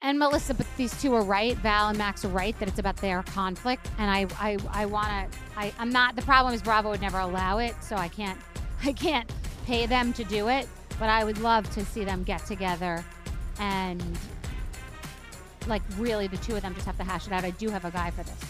[0.00, 1.54] And Melissa, but these two are right.
[1.58, 3.90] Val and Maks are right that it's about their conflict.
[3.98, 5.38] And I, I, I want to.
[5.54, 6.16] I, I'm not.
[6.16, 8.38] The problem is Bravo would never allow it, so I can't.
[8.82, 9.30] I can't
[9.66, 10.66] pay them to do it.
[10.98, 13.04] But I would love to see them get together,
[13.58, 14.02] and
[15.66, 17.44] like really, the two of them just have to hash it out.
[17.44, 18.49] I do have a guy for this.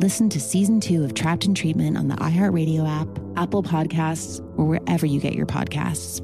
[0.00, 4.64] Listen to season two of Trapped in Treatment on the iHeartRadio app, Apple Podcasts, or
[4.64, 6.20] wherever you get your podcasts.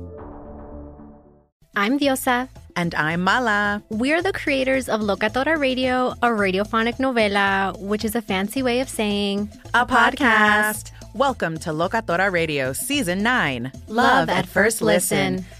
[1.76, 2.48] I'm Diosa.
[2.74, 3.82] And I'm Mala.
[3.88, 8.88] We're the creators of Locatora Radio, a radiophonic novela, which is a fancy way of
[8.88, 10.90] saying A podcast.
[11.14, 15.44] Welcome to Locatora Radio Season 9 Love at First Listen.